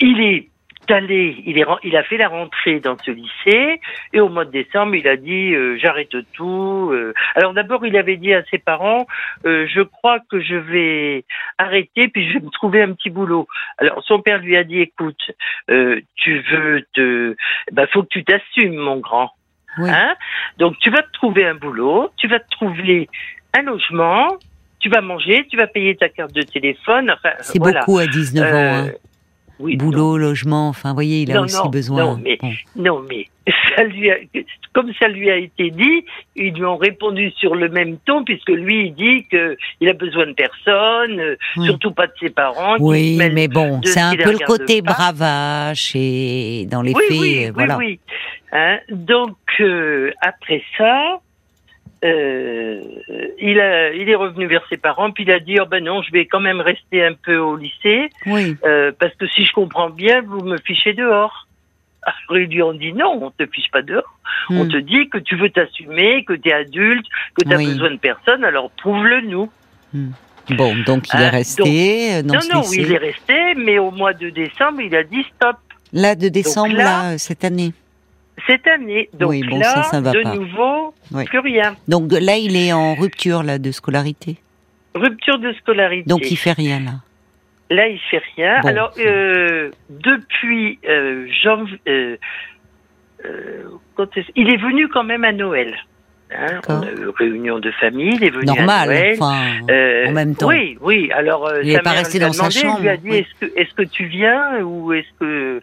il 0.00 0.20
est 0.20 0.48
allé, 0.90 1.42
il, 1.46 1.58
est, 1.58 1.64
il 1.82 1.96
a 1.96 2.02
fait 2.02 2.16
la 2.16 2.28
rentrée 2.28 2.80
dans 2.80 2.96
ce 2.98 3.10
lycée 3.10 3.80
et 4.12 4.20
au 4.20 4.28
mois 4.28 4.44
de 4.44 4.50
décembre, 4.50 4.94
il 4.94 5.06
a 5.08 5.16
dit 5.16 5.54
euh, 5.54 5.76
j'arrête 5.80 6.14
tout. 6.32 6.90
euh. 6.92 7.12
Alors 7.34 7.52
d'abord, 7.54 7.84
il 7.86 7.96
avait 7.96 8.16
dit 8.16 8.32
à 8.34 8.42
ses 8.50 8.58
parents 8.58 9.06
euh, 9.46 9.66
je 9.72 9.80
crois 9.82 10.18
que 10.30 10.40
je 10.40 10.54
vais 10.56 11.24
arrêter 11.58 12.08
puis 12.08 12.28
je 12.28 12.34
vais 12.38 12.44
me 12.44 12.50
trouver 12.50 12.82
un 12.82 12.92
petit 12.92 13.10
boulot. 13.10 13.46
Alors 13.78 14.02
son 14.04 14.20
père 14.20 14.38
lui 14.38 14.56
a 14.56 14.64
dit 14.64 14.80
écoute, 14.80 15.30
euh, 15.70 16.00
tu 16.16 16.40
veux 16.50 16.82
te, 16.94 17.36
bah 17.72 17.86
faut 17.88 18.02
que 18.02 18.08
tu 18.08 18.24
t'assumes, 18.24 18.76
mon 18.76 18.98
grand. 18.98 19.30
Oui. 19.78 19.90
Hein? 19.90 20.14
Donc 20.58 20.78
tu 20.78 20.90
vas 20.90 21.02
te 21.02 21.10
trouver 21.12 21.46
un 21.46 21.54
boulot, 21.54 22.10
tu 22.16 22.28
vas 22.28 22.38
te 22.40 22.48
trouver 22.50 23.08
un 23.56 23.62
logement, 23.62 24.36
tu 24.80 24.88
vas 24.88 25.00
manger, 25.00 25.46
tu 25.50 25.56
vas 25.56 25.66
payer 25.66 25.96
ta 25.96 26.08
carte 26.08 26.32
de 26.34 26.42
téléphone. 26.42 27.10
Enfin, 27.10 27.30
C'est 27.40 27.58
voilà. 27.58 27.80
beaucoup 27.80 27.98
à 27.98 28.06
19 28.06 28.44
ans. 28.44 28.56
Euh, 28.56 28.86
hein. 28.88 28.90
Oui, 29.60 29.76
Boulot, 29.76 30.18
logement, 30.18 30.68
enfin, 30.68 30.88
vous 30.90 30.94
voyez, 30.96 31.22
il 31.22 31.30
a 31.30 31.36
Non, 31.36 31.42
aussi 31.44 31.56
non, 31.62 31.68
besoin. 31.70 32.04
non, 32.04 32.20
mais- 32.22 32.38
Bon. 32.40 32.52
Non, 32.76 33.02
mais 33.08 33.26
ça 33.76 33.84
lui 33.84 34.10
a- 34.10 34.16
comme 34.72 34.92
ça 34.98 35.06
lui 35.06 35.30
a 35.30 35.36
été 35.36 35.70
dit, 35.70 36.04
ils 36.34 36.52
lui 36.54 36.64
ont 36.64 36.76
répondu 36.76 37.30
sur 37.38 37.54
le 37.54 37.68
même 37.68 37.98
ton, 38.04 38.24
puisque 38.24 38.48
lui, 38.48 38.86
il 38.88 38.94
dit 38.94 39.26
que 39.30 39.56
il 39.80 39.88
a 39.88 39.92
besoin 39.92 40.26
de 40.26 40.32
personne, 40.32 41.20
euh, 41.20 41.36
Oui. 41.56 41.66
surtout 41.66 41.92
pas 41.92 42.08
de 42.08 42.12
ses 42.18 42.30
parents. 42.30 42.76
Oui, 42.80 43.16
mais 43.32 43.46
bon, 43.46 43.80
c'est 43.84 43.92
ce 43.92 43.98
un 44.00 44.16
peu 44.16 44.32
le 44.32 44.44
côté 44.44 44.82
pas. 44.82 44.94
bravache 44.94 45.92
et 45.94 46.66
dans 46.68 46.82
les 46.82 46.92
oui, 46.92 47.02
faits, 47.08 47.18
oui, 47.20 47.38
euh, 47.44 47.46
oui, 47.46 47.50
voilà. 47.54 47.76
oui. 47.78 48.00
Hein, 48.52 48.78
donc 48.90 49.36
euh, 49.60 50.10
après 50.20 50.62
ça, 50.76 51.20
euh, 52.04 52.80
il 53.40 53.58
a, 53.60 53.92
il 53.92 54.08
est 54.08 54.14
revenu 54.14 54.46
vers 54.46 54.64
ses 54.68 54.76
parents, 54.76 55.10
puis 55.10 55.24
il 55.24 55.30
a 55.30 55.40
dit 55.40 55.56
oh 55.60 55.66
ben 55.66 55.82
non, 55.82 56.02
je 56.02 56.10
vais 56.12 56.26
quand 56.26 56.40
même 56.40 56.60
rester 56.60 57.02
un 57.04 57.14
peu 57.14 57.36
au 57.36 57.56
lycée, 57.56 58.10
Oui, 58.26 58.56
euh, 58.64 58.92
parce 58.98 59.14
que 59.14 59.26
si 59.28 59.44
je 59.44 59.52
comprends 59.52 59.90
bien, 59.90 60.20
vous 60.22 60.42
me 60.42 60.58
fichez 60.58 60.92
dehors. 60.92 61.48
Alors 62.02 62.38
ils 62.42 62.48
lui 62.50 62.62
ont 62.62 62.74
dit 62.74 62.92
non, 62.92 63.18
on 63.22 63.30
te 63.30 63.46
fiche 63.50 63.70
pas 63.72 63.82
dehors. 63.82 64.04
On 64.50 64.64
Hmm. 64.64 64.68
te 64.68 64.76
dit 64.76 65.08
que 65.08 65.16
tu 65.18 65.36
veux 65.36 65.48
t'assumer, 65.50 66.24
que 66.24 66.34
tu 66.34 66.50
es 66.50 66.52
adulte, 66.52 67.06
que 67.38 67.48
tu 67.48 67.54
as 67.54 67.56
Oui. 67.56 67.66
besoin 67.66 67.90
de 67.92 67.96
personne, 67.98 68.44
alors 68.44 68.70
prouve-le 68.72 69.22
nous. 69.22 69.50
Bon, 70.50 70.74
donc 70.84 71.04
il 71.14 71.20
est 71.20 71.24
Hein, 71.26 71.30
resté 71.30 72.14
euh, 72.16 72.22
dans 72.22 72.34
non, 72.34 72.40
ce 72.40 72.52
non, 72.52 72.60
lycée. 72.60 72.82
il 72.82 72.92
est 72.92 72.98
resté, 72.98 73.54
mais 73.56 73.78
au 73.78 73.90
mois 73.90 74.12
de 74.12 74.28
décembre, 74.28 74.82
il 74.82 74.94
a 74.94 75.02
dit 75.02 75.24
stop. 75.34 75.56
Là, 75.94 76.14
de 76.14 76.28
décembre, 76.28 76.76
là- 76.76 76.84
là, 77.12 77.18
cette 77.18 77.44
année. 77.44 77.72
Cette 78.46 78.66
année. 78.66 79.08
Donc 79.14 79.30
Oui, 79.30 79.42
bon, 79.48 79.58
là, 79.58 79.64
ça, 79.64 79.82
ça 79.84 80.00
va 80.00 80.12
de 80.12 80.22
pas. 80.22 80.34
nouveau, 80.34 80.94
Oui. 81.12 81.24
plus 81.24 81.38
rien. 81.38 81.76
Donc 81.88 82.12
là, 82.12 82.36
il 82.36 82.56
est 82.56 82.72
en 82.72 82.94
rupture 82.94 83.42
là 83.42 83.58
de 83.58 83.70
scolarité. 83.70 84.36
Rupture 84.94 85.38
de 85.38 85.52
scolarité. 85.54 86.08
Donc 86.08 86.30
il 86.30 86.36
fait 86.36 86.52
rien 86.52 86.80
là. 86.80 86.92
Là, 87.70 87.88
il 87.88 87.98
fait 88.10 88.22
rien. 88.36 88.60
Bon. 88.60 88.68
Alors, 88.68 88.92
euh, 88.98 89.70
depuis 89.88 90.78
euh, 90.86 91.26
janvier, 91.42 91.80
euh, 91.88 92.16
il 94.36 94.52
est 94.52 94.56
venu 94.58 94.88
quand 94.88 95.04
même 95.04 95.24
à 95.24 95.32
Noël. 95.32 95.74
Hein, 96.36 96.60
on 96.68 96.82
a 96.82 96.90
eu 96.90 97.08
réunion 97.18 97.58
de 97.60 97.70
famille, 97.72 98.14
il 98.16 98.24
est 98.24 98.30
venu 98.30 98.42
à 98.50 98.54
Normal. 98.54 98.88
Noël. 98.88 99.16
Enfin, 99.20 99.34
Euh, 99.70 100.06
en 100.08 100.12
même 100.12 100.34
temps. 100.34 100.48
Oui, 100.48 100.76
oui. 100.80 101.10
Alors, 101.12 101.46
euh, 101.46 101.62
Il 101.62 101.72
sa 101.72 101.78
est 101.78 101.82
pas 101.82 101.90
resté 101.92 102.18
dans 102.18 102.32
sa 102.32 102.48
demandé, 102.48 102.56
Il 102.78 102.82
lui 102.82 102.88
a 102.88 102.92
chambre, 102.94 103.02
dit 103.02 103.10
oui. 103.10 103.50
est-ce 103.56 103.74
que, 103.74 103.82
tu 103.82 104.06
viens 104.06 104.60
ou 104.62 104.92
est-ce 104.92 105.06
que 105.20 105.62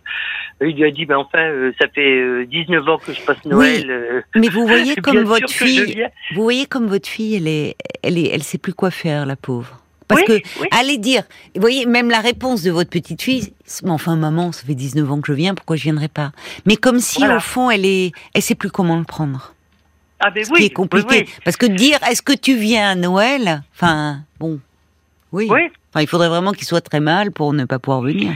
il 0.63 0.75
lui 0.75 0.85
a 0.85 0.91
dit 0.91 1.05
ben 1.05 1.17
enfin 1.17 1.39
euh, 1.39 1.71
ça 1.81 1.87
fait 1.93 2.01
euh, 2.19 2.45
19 2.45 2.87
ans 2.87 2.97
que 2.99 3.11
je 3.13 3.21
passe 3.21 3.43
Noël. 3.45 3.89
euh, 3.89 4.21
mais 4.35 4.47
vous 4.47 4.67
voyez 4.67 4.95
comme 5.03 5.23
votre 5.23 5.49
fille, 5.49 6.07
vous 6.35 6.43
voyez 6.43 6.67
comme 6.67 6.85
votre 6.87 7.09
fille, 7.09 7.35
elle 7.35 7.47
est, 7.47 7.75
elle 8.03 8.17
est, 8.17 8.29
elle 8.31 8.43
sait 8.43 8.59
plus 8.59 8.73
quoi 8.73 8.91
faire, 8.91 9.25
la 9.25 9.35
pauvre. 9.35 9.79
Parce 10.07 10.21
Oui, 10.21 10.27
que 10.27 10.33
oui. 10.61 10.67
allez 10.71 10.97
dire, 10.97 11.23
vous 11.55 11.61
voyez, 11.61 11.85
même 11.85 12.09
la 12.09 12.19
réponse 12.19 12.61
de 12.63 12.69
votre 12.71 12.89
petite 12.89 13.21
fille, 13.21 13.53
enfin 13.87 14.17
maman, 14.17 14.51
ça 14.51 14.63
fait 14.65 14.75
19 14.75 15.09
ans 15.09 15.21
que 15.21 15.27
je 15.27 15.33
viens, 15.33 15.55
pourquoi 15.55 15.77
je 15.77 15.83
viendrai 15.83 16.09
pas? 16.09 16.31
Mais 16.65 16.75
comme 16.75 16.99
si 16.99 17.19
Voilà. 17.19 17.37
au 17.37 17.39
fond, 17.39 17.71
elle 17.71 17.85
est, 17.85 18.11
elle 18.35 18.41
sait 18.41 18.55
plus 18.55 18.69
comment 18.69 18.97
le 18.97 19.05
prendre. 19.05 19.53
Ah 20.21 20.29
ben 20.29 20.43
Ce 20.43 20.51
qui 20.53 20.65
est 20.65 20.69
compliqué. 20.69 21.07
oui, 21.09 21.23
oui. 21.27 21.33
Parce 21.43 21.57
que 21.57 21.65
dire, 21.65 21.97
est-ce 22.09 22.21
que 22.21 22.33
tu 22.33 22.55
viens 22.55 22.91
à 22.91 22.95
Noël? 22.95 23.61
Enfin, 23.73 24.19
bon, 24.39 24.59
oui. 25.31 25.47
Oui. 25.49 25.69
Enfin, 25.89 26.01
il 26.01 26.07
faudrait 26.07 26.29
vraiment 26.29 26.51
qu'il 26.51 26.65
soit 26.65 26.81
très 26.81 26.99
mal 26.99 27.31
pour 27.31 27.53
ne 27.53 27.65
pas 27.65 27.79
pouvoir 27.79 28.01
venir. 28.01 28.33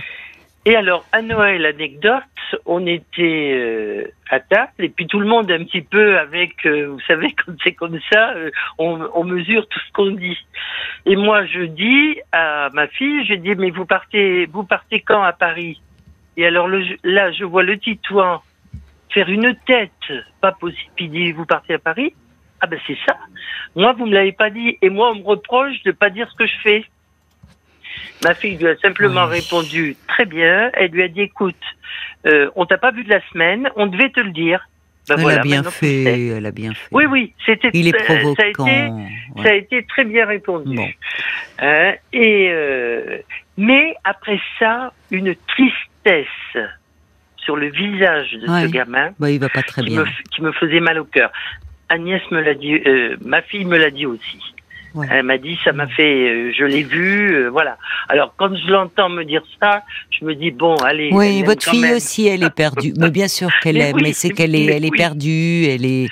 Et 0.66 0.76
alors, 0.76 1.06
à 1.12 1.22
Noël, 1.22 1.64
anecdote, 1.66 2.24
on 2.66 2.88
était 2.88 3.52
euh, 3.54 4.12
à 4.32 4.40
table 4.40 4.72
et 4.80 4.90
puis 4.90 5.06
tout 5.06 5.20
le 5.20 5.28
monde 5.28 5.52
un 5.52 5.64
petit 5.64 5.82
peu 5.82 6.18
avec, 6.18 6.66
euh, 6.66 6.88
vous 6.88 7.00
savez, 7.08 7.34
quand 7.46 7.54
c'est 7.64 7.74
comme 7.74 8.00
ça, 8.12 8.32
euh, 8.32 8.50
on, 8.80 9.08
on 9.14 9.24
mesure 9.24 9.68
tout 9.68 9.80
ce 9.80 9.92
qu'on 9.94 10.12
dit. 10.12 10.38
Et 11.06 11.16
moi, 11.16 11.46
je 11.46 11.62
dis 11.66 12.20
à 12.32 12.70
ma 12.74 12.88
fille, 12.88 13.26
je 13.26 13.36
dis, 13.36 13.54
mais 13.56 13.70
vous 13.70 13.86
partez, 13.86 14.48
vous 14.48 14.64
partez 14.64 15.02
quand 15.02 15.22
à 15.22 15.34
Paris? 15.34 15.80
Et 16.36 16.46
alors 16.48 16.68
le, 16.68 16.84
là, 17.04 17.32
je 17.32 17.46
vois 17.46 17.64
le 17.64 17.78
Titouan 17.78 18.42
faire 19.16 19.30
une 19.30 19.56
tête, 19.66 19.92
pas 20.42 20.52
possible. 20.52 20.92
Puis 20.96 21.08
dit, 21.10 21.32
vous 21.32 21.46
partez 21.46 21.74
à 21.74 21.80
Paris? 21.80 22.14
Ah 22.62 22.68
ben 22.68 22.80
c'est 22.86 22.98
ça. 23.06 23.18
Moi, 23.76 23.94
vous 23.94 24.06
me 24.06 24.14
l'avez 24.14 24.32
pas 24.34 24.50
dit. 24.50 24.78
Et 24.82 24.90
moi, 24.90 25.12
on 25.12 25.16
me 25.16 25.24
reproche 25.24 25.82
de 25.84 25.92
pas 25.92 26.10
dire 26.10 26.30
ce 26.32 26.36
que 26.36 26.46
je 26.46 26.58
fais. 26.64 26.86
Ma 28.24 28.34
fille 28.34 28.58
lui 28.58 28.68
a 28.68 28.76
simplement 28.78 29.26
Oui. 29.26 29.40
répondu 29.40 29.96
très 30.08 30.26
bien. 30.26 30.70
Elle 30.74 30.92
lui 30.92 31.04
a 31.04 31.08
dit 31.08 31.22
écoute, 31.22 31.56
euh, 32.26 32.50
on 32.56 32.66
t'a 32.66 32.78
pas 32.78 32.92
vu 32.92 33.04
de 33.04 33.10
la 33.10 33.22
semaine, 33.32 33.70
on 33.76 33.88
devait 33.88 34.10
te 34.10 34.20
le 34.20 34.32
dire. 34.32 34.68
Ben 35.08 35.16
elle 35.18 35.22
voilà, 35.22 35.40
a 35.42 35.44
bien 35.44 35.64
fait, 35.64 36.30
elle 36.30 36.46
a 36.46 36.52
bien 36.52 36.74
fait. 36.74 36.88
Oui, 36.92 37.06
oui, 37.06 37.34
c'était. 37.46 37.70
Il 37.74 37.88
est 37.88 37.92
Ça 37.92 38.14
a 38.14 38.16
été, 38.16 38.24
provoquant. 38.24 38.66
ça 39.36 39.42
ouais. 39.44 39.50
a 39.50 39.54
été 39.56 39.84
très 39.86 40.04
bien 40.04 40.26
répondu. 40.26 40.76
Bon. 40.76 40.88
Hein, 41.60 41.94
et 42.12 42.50
euh, 42.52 43.20
mais 43.58 43.96
après 44.04 44.40
ça, 44.60 44.92
une 45.12 45.36
tristesse 45.48 46.58
sur 47.46 47.56
le 47.56 47.70
visage 47.72 48.32
de 48.34 48.50
Ouais. 48.50 48.64
ce 48.64 48.68
gamin 48.68 49.12
Bah, 49.20 49.30
il 49.32 49.40
va 49.40 49.50
pas 49.50 49.62
très 49.64 49.82
qui 49.84 49.90
bien. 49.90 50.02
me, 50.02 50.06
qui 50.34 50.42
me 50.42 50.52
faisait 50.52 50.80
mal 50.82 51.00
au 51.00 51.06
cœur. 51.06 51.32
Agnès 51.90 52.22
me 52.32 52.42
l'a 52.42 52.56
dit, 52.56 52.74
euh, 52.74 53.16
ma 53.24 53.42
fille 53.44 53.66
me 53.66 53.78
l'a 53.78 53.92
dit 53.92 54.06
aussi. 54.08 54.40
Ouais. 54.96 55.08
Elle 55.12 55.24
m'a 55.24 55.38
dit, 55.38 55.60
ça 55.66 55.74
m'a 55.74 55.88
fait, 55.88 56.30
euh, 56.30 56.54
je 56.58 56.64
l'ai 56.64 56.82
vu, 56.82 57.36
euh, 57.36 57.50
voilà. 57.50 57.78
Alors 58.08 58.34
quand 58.38 58.56
je 58.56 58.72
l'entends 58.72 59.10
me 59.10 59.24
dire 59.26 59.44
ça, 59.62 59.84
je 60.10 60.24
me 60.26 60.34
dis 60.36 60.52
bon, 60.52 60.76
allez. 60.78 61.10
Oui, 61.12 61.44
votre 61.44 61.70
fille 61.70 61.82
même. 61.82 61.98
aussi, 61.98 62.28
elle 62.28 62.44
est 62.44 62.56
perdue. 62.56 62.94
Mais 62.98 63.12
bien 63.12 63.28
sûr 63.28 63.50
qu'elle 63.62 63.76
Mais 63.76 63.90
aime, 63.90 63.96
oui, 63.98 64.04
mais 64.04 64.14
c'est 64.14 64.30
qu'elle 64.30 64.56
est, 64.56 64.66
elle 64.66 64.86
est 64.86 64.96
perdue, 64.96 65.66
elle 65.66 65.86
est, 65.86 66.08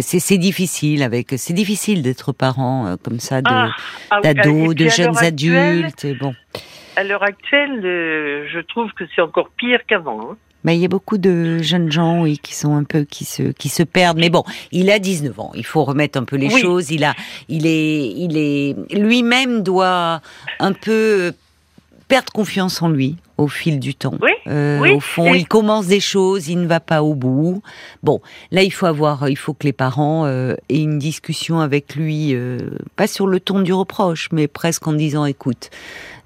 c'est, 0.00 0.38
difficile 0.38 1.02
avec, 1.02 1.30
c'est 1.36 1.52
difficile 1.52 2.00
d'être 2.02 2.32
parent 2.32 2.86
euh, 2.86 2.94
comme 3.02 3.18
ça, 3.18 3.42
de, 3.42 3.48
Ah, 3.50 3.70
ah 4.12 4.20
d'ados, 4.22 4.72
de 4.74 4.88
jeunes 4.88 5.08
actuelle- 5.18 5.86
adultes. 5.86 6.06
Bon, 6.20 6.32
À 6.94 7.02
l'heure 7.02 7.24
actuelle, 7.24 7.80
je 7.82 8.60
trouve 8.60 8.92
que 8.92 9.02
c'est 9.16 9.20
encore 9.20 9.50
pire 9.58 9.80
qu'avant. 9.86 10.30
hein. 10.32 10.36
Mais 10.64 10.76
il 10.76 10.80
y 10.80 10.84
a 10.84 10.88
beaucoup 10.88 11.18
de 11.18 11.58
jeunes 11.58 11.90
gens, 11.90 12.22
oui, 12.22 12.38
qui 12.42 12.54
sont 12.54 12.74
un 12.74 12.84
peu, 12.84 13.04
qui 13.04 13.24
se, 13.24 13.42
qui 13.52 13.68
se 13.68 13.82
perdent. 13.82 14.18
Mais 14.18 14.30
bon, 14.30 14.42
il 14.72 14.90
a 14.90 14.98
19 14.98 15.38
ans. 15.40 15.52
Il 15.54 15.64
faut 15.64 15.84
remettre 15.84 16.18
un 16.18 16.24
peu 16.24 16.36
les 16.36 16.52
Oui. 16.52 16.60
choses. 16.60 16.90
Il 16.90 17.04
a, 17.04 17.14
il 17.48 17.66
est, 17.66 18.08
il 18.16 18.36
est, 18.36 18.74
lui-même 18.94 19.62
doit 19.62 20.20
un 20.60 20.72
peu 20.72 21.32
perdre 22.08 22.32
confiance 22.32 22.80
en 22.82 22.88
lui 22.88 23.16
au 23.36 23.46
fil 23.48 23.78
du 23.78 23.94
temps. 23.94 24.14
Oui, 24.20 24.30
Euh, 24.48 24.80
oui, 24.80 24.92
Au 24.92 25.00
fond, 25.00 25.32
il 25.34 25.46
commence 25.46 25.86
des 25.86 26.00
choses, 26.00 26.48
il 26.48 26.58
ne 26.60 26.66
va 26.66 26.80
pas 26.80 27.02
au 27.04 27.14
bout. 27.14 27.62
Bon, 28.02 28.20
là, 28.50 28.62
il 28.64 28.72
faut 28.72 28.86
avoir, 28.86 29.28
il 29.28 29.36
faut 29.36 29.52
que 29.52 29.64
les 29.64 29.72
parents 29.74 30.24
euh, 30.24 30.54
aient 30.70 30.80
une 30.80 30.98
discussion 30.98 31.60
avec 31.60 31.94
lui, 31.94 32.34
euh, 32.34 32.58
pas 32.96 33.06
sur 33.06 33.26
le 33.28 33.38
ton 33.38 33.60
du 33.60 33.72
reproche, 33.72 34.30
mais 34.32 34.48
presque 34.48 34.88
en 34.88 34.92
disant, 34.94 35.24
écoute, 35.26 35.70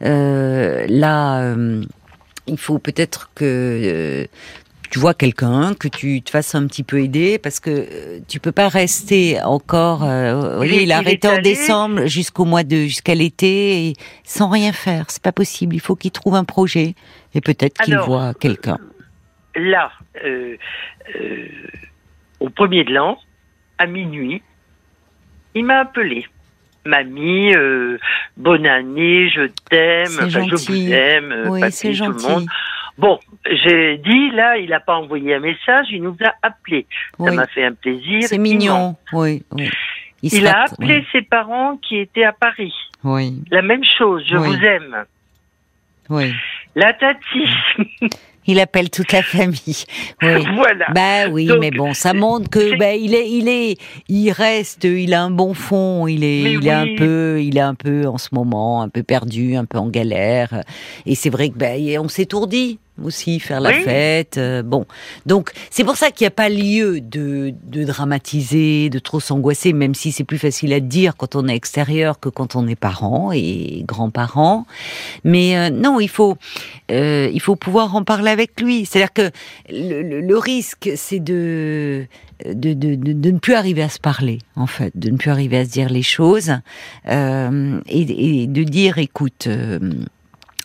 là, 0.00 1.54
il 2.46 2.58
faut 2.58 2.78
peut-être 2.78 3.30
que 3.34 3.44
euh, 3.44 4.26
tu 4.90 4.98
vois 4.98 5.14
quelqu'un, 5.14 5.72
que 5.74 5.88
tu 5.88 6.20
te 6.20 6.30
fasses 6.30 6.54
un 6.54 6.66
petit 6.66 6.82
peu 6.82 7.00
aider, 7.00 7.38
parce 7.38 7.60
que 7.60 7.70
euh, 7.70 8.18
tu 8.28 8.40
peux 8.40 8.52
pas 8.52 8.68
rester 8.68 9.40
encore. 9.42 10.04
euh, 10.04 10.56
voyez, 10.56 10.76
Il- 10.76 10.82
il 10.82 10.92
a 10.92 11.00
il 11.00 11.08
est 11.08 11.24
arrêté 11.24 11.28
en 11.28 11.40
décembre 11.40 12.06
jusqu'au 12.06 12.44
mois 12.44 12.62
de 12.62 12.76
jusqu'à 12.84 13.14
l'été 13.14 13.94
sans 14.24 14.48
rien 14.50 14.72
faire. 14.72 15.06
C'est 15.08 15.22
pas 15.22 15.32
possible. 15.32 15.74
Il 15.74 15.80
faut 15.80 15.96
qu'il 15.96 16.10
trouve 16.10 16.34
un 16.34 16.44
projet 16.44 16.94
et 17.34 17.40
peut-être 17.40 17.80
qu'il 17.80 17.94
voit 18.06 18.34
quelqu'un. 18.34 18.78
Là, 19.54 19.92
euh, 20.24 20.56
euh, 21.16 21.46
au 22.40 22.48
premier 22.50 22.84
de 22.84 22.92
l'an, 22.92 23.18
à 23.78 23.86
minuit, 23.86 24.42
il 25.54 25.64
m'a 25.64 25.80
appelé. 25.80 26.26
Mamie, 26.84 27.54
euh, 27.54 27.98
bonne 28.36 28.66
année, 28.66 29.30
je 29.30 29.46
t'aime, 29.70 30.08
enfin, 30.14 30.28
je 30.28 30.54
vous 30.54 30.92
aime, 30.92 31.32
euh, 31.32 31.48
Oui, 31.48 31.60
papy, 31.60 31.96
tout 31.96 32.04
le 32.04 32.28
monde. 32.28 32.46
Bon, 32.98 33.18
j'ai 33.46 33.98
dit, 33.98 34.30
là, 34.30 34.58
il 34.58 34.70
n'a 34.70 34.80
pas 34.80 34.96
envoyé 34.96 35.34
un 35.34 35.40
message, 35.40 35.86
il 35.90 36.02
nous 36.02 36.16
a 36.24 36.34
appelé. 36.42 36.86
Ça 37.18 37.30
m'a 37.32 37.46
fait 37.46 37.64
un 37.64 37.72
plaisir. 37.72 38.22
c'est 38.24 38.38
mignon. 38.38 38.96
Oui, 39.12 39.42
oui. 39.52 39.70
Il, 40.22 40.46
a 40.46 40.64
appelé 40.64 41.04
ses 41.10 41.22
parents 41.22 41.76
qui 41.78 41.98
étaient 41.98 42.24
à 42.24 42.32
Paris. 42.32 42.72
Oui, 43.02 43.42
La 43.50 43.62
même 43.62 43.82
chose, 43.84 44.24
je 44.28 44.36
vous 44.36 44.54
aime. 44.54 45.04
oui. 46.10 46.32
La 46.74 46.94
tati, 46.94 47.48
Il 48.46 48.58
appelle 48.58 48.90
toute 48.90 49.12
la 49.12 49.22
famille. 49.22 49.84
Oui. 50.22 50.44
voilà. 50.54 50.86
Bah 50.94 51.28
oui, 51.30 51.46
Donc, 51.46 51.60
mais 51.60 51.70
bon, 51.70 51.94
ça 51.94 52.12
montre 52.12 52.50
que 52.50 52.76
bah, 52.76 52.94
il 52.94 53.14
est, 53.14 53.30
il 53.30 53.48
est, 53.48 53.76
il 54.08 54.30
reste, 54.32 54.84
il 54.84 55.14
a 55.14 55.22
un 55.22 55.30
bon 55.30 55.54
fond, 55.54 56.06
il 56.06 56.24
est, 56.24 56.42
Mais 56.42 56.52
il 56.54 56.66
est 56.66 56.70
un 56.70 56.94
peu, 56.96 57.40
il 57.40 57.56
est 57.56 57.60
un 57.60 57.74
peu 57.74 58.06
en 58.06 58.18
ce 58.18 58.28
moment, 58.32 58.82
un 58.82 58.88
peu 58.88 59.02
perdu, 59.02 59.56
un 59.56 59.64
peu 59.64 59.78
en 59.78 59.88
galère. 59.88 60.62
Et 61.06 61.14
c'est 61.14 61.30
vrai 61.30 61.50
que 61.50 61.58
bah, 61.58 61.74
on 62.00 62.08
s'étourdit 62.08 62.78
aussi 63.02 63.40
faire 63.40 63.60
la 63.60 63.70
Oui. 63.70 63.82
fête. 63.84 64.36
euh, 64.38 64.62
bon, 64.62 64.84
donc 65.24 65.52
c'est 65.70 65.84
pour 65.84 65.96
ça 65.96 66.10
qu'il 66.10 66.24
n'y 66.24 66.28
a 66.28 66.32
pas 66.32 66.48
lieu 66.48 67.00
de, 67.00 67.54
de 67.64 67.84
dramatiser, 67.84 68.90
de 68.90 68.98
trop 68.98 69.18
s'angoisser, 69.20 69.72
même 69.72 69.94
si 69.94 70.12
c'est 70.12 70.24
plus 70.24 70.38
facile 70.38 70.72
à 70.72 70.80
dire 70.80 71.16
quand 71.16 71.34
on 71.36 71.48
est 71.48 71.54
extérieur 71.56 72.20
que 72.20 72.28
quand 72.28 72.54
on 72.56 72.66
est 72.68 72.76
parent 72.76 73.32
et 73.32 73.82
grands-parents. 73.86 74.66
Mais 75.24 75.56
euh, 75.56 75.70
non, 75.70 76.00
il 76.00 76.08
faut, 76.08 76.36
euh, 76.90 77.30
il 77.32 77.40
faut 77.40 77.56
pouvoir 77.56 77.96
en 77.96 78.04
parler 78.04 78.30
avec 78.30 78.60
lui. 78.60 78.84
C'est-à-dire 78.84 79.12
que 79.12 79.30
le, 79.70 80.02
le- 80.02 80.20
le 80.20 80.38
risque, 80.38 80.90
c'est 80.96 81.20
de, 81.20 82.06
de, 82.46 82.72
de, 82.74 82.94
de, 82.94 83.30
ne 83.30 83.38
plus 83.38 83.54
arriver 83.54 83.82
à 83.82 83.88
se 83.88 83.98
parler, 84.00 84.38
en 84.56 84.66
fait, 84.66 84.92
de 84.96 85.10
ne 85.10 85.16
plus 85.16 85.30
arriver 85.30 85.58
à 85.58 85.64
se 85.64 85.70
dire 85.70 85.88
les 85.88 86.02
choses 86.02 86.52
euh, 87.08 87.80
et, 87.88 88.42
et 88.42 88.46
de 88.46 88.62
dire, 88.64 88.98
écoute. 88.98 89.48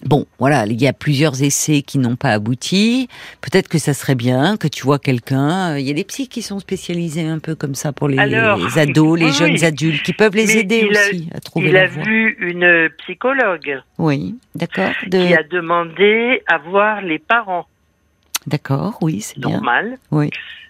Bon, 0.05 0.27
voilà, 0.37 0.65
il 0.67 0.79
y 0.79 0.87
a 0.87 0.93
plusieurs 0.93 1.41
essais 1.41 1.81
qui 1.81 1.97
n'ont 1.97 2.15
pas 2.15 2.29
abouti. 2.29 3.09
Peut-être 3.41 3.67
que 3.67 3.79
ça 3.79 3.95
serait 3.95 4.13
bien 4.15 4.55
que 4.55 4.67
tu 4.67 4.83
vois 4.83 4.99
quelqu'un. 4.99 5.75
Il 5.77 5.87
y 5.87 5.89
a 5.89 5.93
des 5.93 6.03
psys 6.03 6.27
qui 6.27 6.43
sont 6.43 6.59
spécialisés 6.59 7.27
un 7.27 7.39
peu 7.39 7.55
comme 7.55 7.73
ça 7.73 7.91
pour 7.93 8.07
les 8.07 8.19
Alors, 8.19 8.59
ados, 8.77 9.19
les 9.19 9.31
jeunes 9.31 9.63
adultes, 9.65 10.03
qui 10.03 10.13
peuvent 10.13 10.35
les 10.35 10.57
aider 10.57 10.87
il 10.89 10.95
a- 10.95 11.01
aussi 11.09 11.29
à 11.33 11.39
trouver 11.39 11.67
Il 11.67 11.73
la 11.73 11.83
a 11.83 11.87
voie. 11.87 12.03
vu 12.03 12.37
une 12.39 12.89
psychologue 12.99 13.81
Oui, 13.97 14.35
d'accord. 14.53 14.91
De... 15.07 15.17
qui 15.25 15.33
a 15.33 15.41
demandé 15.41 16.43
à 16.47 16.59
voir 16.59 17.01
les 17.01 17.17
parents. 17.19 17.65
D'accord, 18.45 18.99
oui, 19.01 19.21
c'est 19.21 19.39
bien. 19.39 19.49
Normal. 19.49 19.97
Oui. 20.11 20.29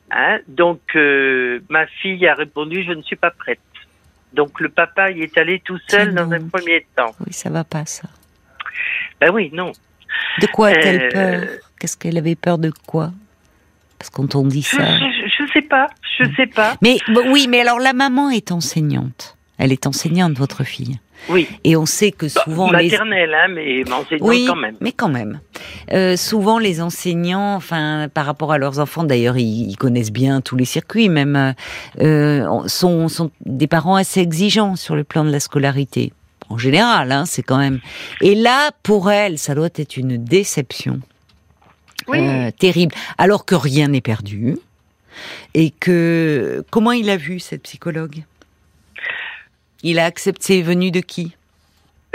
Hein 0.10 0.40
Donc, 0.48 0.80
euh, 0.96 1.60
ma 1.70 1.86
fille 1.86 2.26
a 2.28 2.34
répondu, 2.34 2.84
je 2.88 2.94
ne 2.94 3.02
suis 3.02 3.18
pas 3.18 3.32
prête. 3.32 3.60
Donc, 4.34 4.60
le 4.62 4.70
papa 4.70 5.12
y 5.12 5.22
est 5.22 5.38
allé 5.38 5.62
tout 5.64 5.78
seul 5.90 6.14
dans 6.16 6.32
un 6.32 6.48
premier 6.48 6.86
temps. 6.96 7.12
Oui, 7.26 7.34
ça 7.34 7.50
va 7.50 7.66
pas, 7.66 7.86
ça. 7.86 8.08
Ben 9.22 9.32
oui, 9.34 9.50
non. 9.54 9.72
De 10.42 10.48
quoi 10.48 10.68
a-t-elle 10.70 11.02
Euh, 11.04 11.10
peur? 11.42 11.48
Qu'est-ce 11.80 11.98
qu'elle 11.98 12.18
avait 12.18 12.36
peur 12.36 12.58
de 12.58 12.72
quoi? 12.88 13.12
Parce 14.00 14.10
qu'on 14.10 14.28
t'en 14.28 14.44
dit 14.44 14.62
ça. 14.64 14.98
je, 15.00 15.28
je 15.46 15.52
sais 15.54 15.62
pas, 15.62 15.88
je 16.20 16.26
sais 16.36 16.48
pas. 16.48 16.76
Mais 16.82 16.98
oui, 17.30 17.48
mais 17.50 17.62
alors 17.62 17.80
la 17.80 17.94
maman 17.94 18.30
est 18.30 18.52
enseignante. 18.52 19.36
Elle 19.58 19.72
est 19.72 19.88
enseignante, 19.88 20.34
votre 20.38 20.64
fille. 20.64 21.00
Oui, 21.30 21.48
Et 21.64 21.76
on 21.76 21.88
sait 21.88 22.12
que 22.12 22.28
Bah, 22.28 22.42
souvent 22.44 22.72
les 22.72 22.90
maternelle, 22.92 23.34
hein, 23.34 23.48
mais 23.50 23.82
enseignante 23.92 24.22
oui, 24.30 24.46
quand 24.48 24.56
même. 24.56 24.76
mais 24.82 24.92
quand 24.92 25.10
même. 25.10 25.40
Euh, 25.92 26.16
souvent, 26.16 26.60
les 26.60 26.80
enseignants, 26.80 27.56
enfin, 27.56 28.08
par 28.14 28.28
rapport 28.28 28.52
à 28.54 28.60
leurs 28.60 28.78
enfants, 28.80 29.04
d'ailleurs, 29.04 29.36
ils, 29.36 29.68
ils 29.72 29.78
connaissent 29.78 30.12
bien 30.12 30.42
tous 30.42 30.56
les 30.56 30.66
circuits, 30.66 31.10
même, 31.10 31.56
euh, 32.02 32.68
sont, 32.68 33.08
sont 33.08 33.32
des 33.44 33.66
parents 33.66 33.96
assez 33.96 34.20
exigeants 34.20 34.76
sur 34.76 34.96
le 34.96 35.04
plan 35.04 35.26
de 35.26 35.32
la 35.32 35.40
scolarité. 35.40 36.14
En 36.50 36.58
général, 36.58 37.12
hein, 37.12 37.26
c'est 37.26 37.44
quand 37.44 37.58
même. 37.58 37.80
Et 38.22 38.36
là, 38.36 38.72
pour 38.84 39.12
elle, 39.12 39.38
ça 39.38 39.54
doit 39.56 39.70
être 39.76 39.98
une 39.98 40.24
déception 40.24 41.00
Oui. 42.08 42.20
euh, 42.20 42.52
terrible, 42.52 42.96
alors 43.18 43.46
que 43.46 43.56
rien 43.56 43.88
n'est 43.90 44.02
perdu. 44.02 44.58
Et 45.54 45.72
que 45.72 46.64
comment 46.70 46.92
il 46.92 47.10
a 47.10 47.18
vu 47.18 47.40
cette 47.40 47.64
psychologue? 47.64 48.24
Il 49.84 50.00
a 50.00 50.06
accepté. 50.06 50.42
C'est 50.44 50.62
venu 50.62 50.92
de 50.92 51.00
qui? 51.00 51.36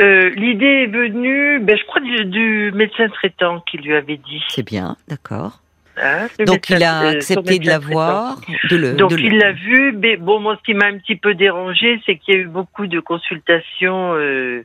Euh, 0.01 0.31
L'idée 0.31 0.85
est 0.85 0.87
venue, 0.87 1.61
ben, 1.61 1.77
je 1.77 1.85
crois, 1.85 2.01
du, 2.01 2.25
du 2.25 2.73
médecin 2.75 3.09
traitant 3.09 3.61
qui 3.61 3.77
lui 3.79 3.95
avait 3.95 4.16
dit. 4.16 4.42
C'est 4.49 4.64
bien, 4.66 4.97
d'accord. 5.09 5.61
Hein, 5.96 6.28
Donc 6.46 6.70
il 6.70 6.83
a 6.83 7.02
euh, 7.02 7.11
accepté 7.12 7.59
de 7.59 7.64
médecin 7.64 7.72
la 7.72 7.78
voir, 7.78 8.40
de 8.70 8.76
le. 8.76 8.94
Donc 8.94 9.11
de 9.11 9.18
il 9.18 9.38
l'a 9.38 9.52
vu, 9.52 9.92
mais 9.92 10.16
bon, 10.16 10.40
moi 10.40 10.57
ce 10.59 10.62
qui 10.64 10.74
m'a 10.74 10.87
un 10.87 10.98
petit 10.98 11.16
peu 11.16 11.35
dérangé, 11.35 12.00
c'est 12.07 12.16
qu'il 12.16 12.35
y 12.35 12.37
a 12.38 12.40
eu 12.40 12.46
beaucoup 12.46 12.87
de 12.87 13.00
consultations 13.00 14.14
euh, 14.14 14.64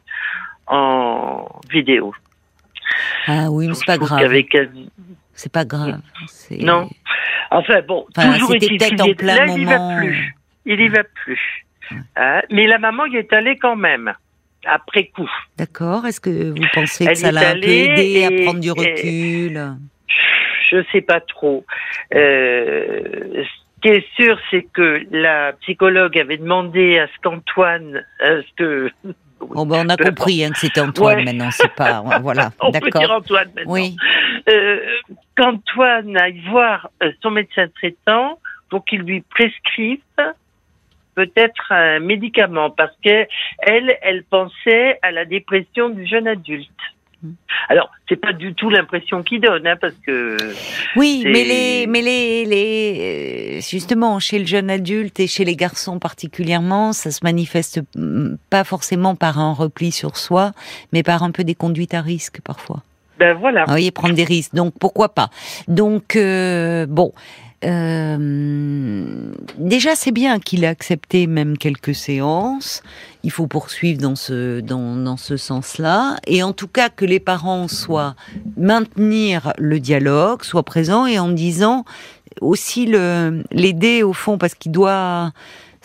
en 0.67 1.47
vidéo. 1.69 2.13
Ah 3.27 3.47
oui, 3.49 3.67
mais 3.67 3.73
c'est 3.73 3.85
pas 3.85 3.97
grave. 3.97 4.31
C'est 5.33 5.51
pas 5.51 5.65
grave. 5.65 6.01
Non. 6.59 6.89
Enfin 7.51 7.81
bon, 7.87 8.05
toujours 8.13 8.55
est-il 8.55 8.77
Là, 9.25 9.45
il 9.47 9.55
n'y 9.55 9.65
va 9.65 9.97
plus. 9.97 10.35
Il 10.65 10.79
y 10.81 10.87
va 10.89 11.03
plus. 11.03 11.65
Hein, 12.15 12.41
mais 12.51 12.67
la 12.67 12.79
maman 12.79 13.05
y 13.05 13.15
est 13.15 13.31
allée 13.31 13.55
quand 13.55 13.75
même 13.75 14.13
après 14.65 15.05
coup. 15.05 15.29
D'accord. 15.57 16.05
Est-ce 16.05 16.19
que 16.19 16.49
vous 16.49 16.67
pensez 16.73 17.05
que 17.05 17.15
ça 17.15 17.31
l'a 17.31 17.51
un 17.51 17.53
peu 17.53 17.67
aidé 17.67 18.25
à 18.25 18.43
prendre 18.43 18.59
du 18.59 18.71
recul? 18.71 19.77
Je 20.69 20.83
sais 20.91 21.01
pas 21.01 21.19
trop. 21.19 21.65
Euh, 22.13 23.43
ce 23.43 23.81
qui 23.81 23.89
est 23.89 24.05
sûr, 24.15 24.39
c'est 24.51 24.63
que 24.63 25.03
la 25.11 25.53
psychologue 25.61 26.17
avait 26.17 26.37
demandé 26.37 26.99
à 26.99 27.07
ce 27.07 27.13
qu'Antoine, 27.21 28.03
à 28.19 28.41
ce 28.41 28.53
que 28.55 28.91
Bon, 29.39 29.65
ben, 29.67 29.85
on 29.85 29.89
a 29.89 29.97
compris 29.97 30.43
hein, 30.43 30.51
que 30.51 30.57
c'était 30.57 30.81
Antoine 30.81 31.23
maintenant, 31.23 31.51
c'est 31.51 31.73
pas. 31.73 32.01
Voilà, 32.21 32.51
on 32.59 32.71
peut 32.71 32.89
dire 32.89 33.11
Antoine 33.11 33.49
maintenant. 33.55 33.71
Oui. 33.71 33.95
Euh, 34.49 34.79
Qu'Antoine 35.35 36.17
aille 36.17 36.41
voir 36.49 36.89
euh, 37.03 37.11
son 37.21 37.31
médecin 37.31 37.67
traitant 37.75 38.39
pour 38.69 38.83
qu'il 38.85 39.01
lui 39.01 39.21
prescrive 39.21 39.99
peut-être 41.17 41.71
un 41.71 41.99
médicament 41.99 42.69
parce 42.69 42.95
que 43.03 43.27
elle, 43.59 43.97
elle 44.03 44.23
pensait 44.23 44.99
à 45.01 45.11
la 45.11 45.25
dépression 45.25 45.89
du 45.89 46.05
jeune 46.05 46.27
adulte. 46.27 46.69
Hmm. 47.23 47.31
Alors, 47.69 47.89
c'est 48.07 48.15
pas 48.15 48.33
du 48.33 48.53
tout 48.53 48.69
l'impression 48.69 49.23
qu'il 49.23 49.41
donne, 49.41 49.65
hein, 49.65 49.75
parce 49.79 49.95
que. 50.05 50.37
Oui, 50.95 51.23
mais 51.25 51.43
les, 51.43 51.87
mais 51.87 52.01
les, 52.01 52.45
les, 52.45 53.57
euh, 53.57 53.61
justement, 53.61 54.19
chez 54.19 54.39
le 54.39 54.45
jeune 54.45 54.69
adulte 54.69 55.19
et 55.19 55.27
chez 55.27 55.43
les 55.43 55.55
garçons 55.55 55.99
particulièrement, 55.99 56.93
ça 56.93 57.11
se 57.11 57.19
manifeste 57.23 57.81
hmm, 57.95 58.35
pas 58.49 58.63
forcément 58.63 59.15
par 59.15 59.39
un 59.39 59.53
repli 59.53 59.91
sur 59.91 60.17
soi, 60.17 60.51
mais 60.93 61.03
par 61.03 61.23
un 61.23 61.31
peu 61.31 61.43
des 61.43 61.55
conduites 61.55 61.93
à 61.93 62.01
risque 62.01 62.39
parfois. 62.41 62.83
Ben 63.19 63.33
voilà. 63.33 63.63
Vous 63.65 63.71
voyez, 63.71 63.91
prendre 63.91 64.13
des 64.13 64.23
risques. 64.23 64.53
Donc 64.53 64.73
pourquoi 64.79 65.09
pas? 65.09 65.29
Donc 65.67 66.15
euh, 66.15 66.85
bon. 66.87 67.13
Euh, 67.65 69.31
déjà, 69.57 69.95
c'est 69.95 70.11
bien 70.11 70.39
qu'il 70.39 70.63
ait 70.63 70.67
accepté 70.67 71.25
même 71.25 71.57
quelques 71.57 71.95
séances. 71.95 72.83
Il 73.23 73.31
faut 73.31 73.47
poursuivre 73.47 73.99
dans 73.99 74.15
ce 74.15 74.59
dans, 74.59 74.95
dans 74.95 75.17
ce 75.17 75.37
sens-là, 75.37 76.17
et 76.27 76.43
en 76.43 76.53
tout 76.53 76.67
cas 76.67 76.89
que 76.89 77.05
les 77.05 77.19
parents 77.19 77.67
soient 77.67 78.15
maintenir 78.57 79.53
le 79.57 79.79
dialogue, 79.79 80.43
soient 80.43 80.63
présents 80.63 81.07
et 81.07 81.17
en 81.17 81.29
disant 81.29 81.83
aussi 82.41 82.85
l'aider 82.85 84.03
au 84.03 84.13
fond 84.13 84.37
parce 84.37 84.53
qu'il 84.53 84.71
doit 84.71 85.31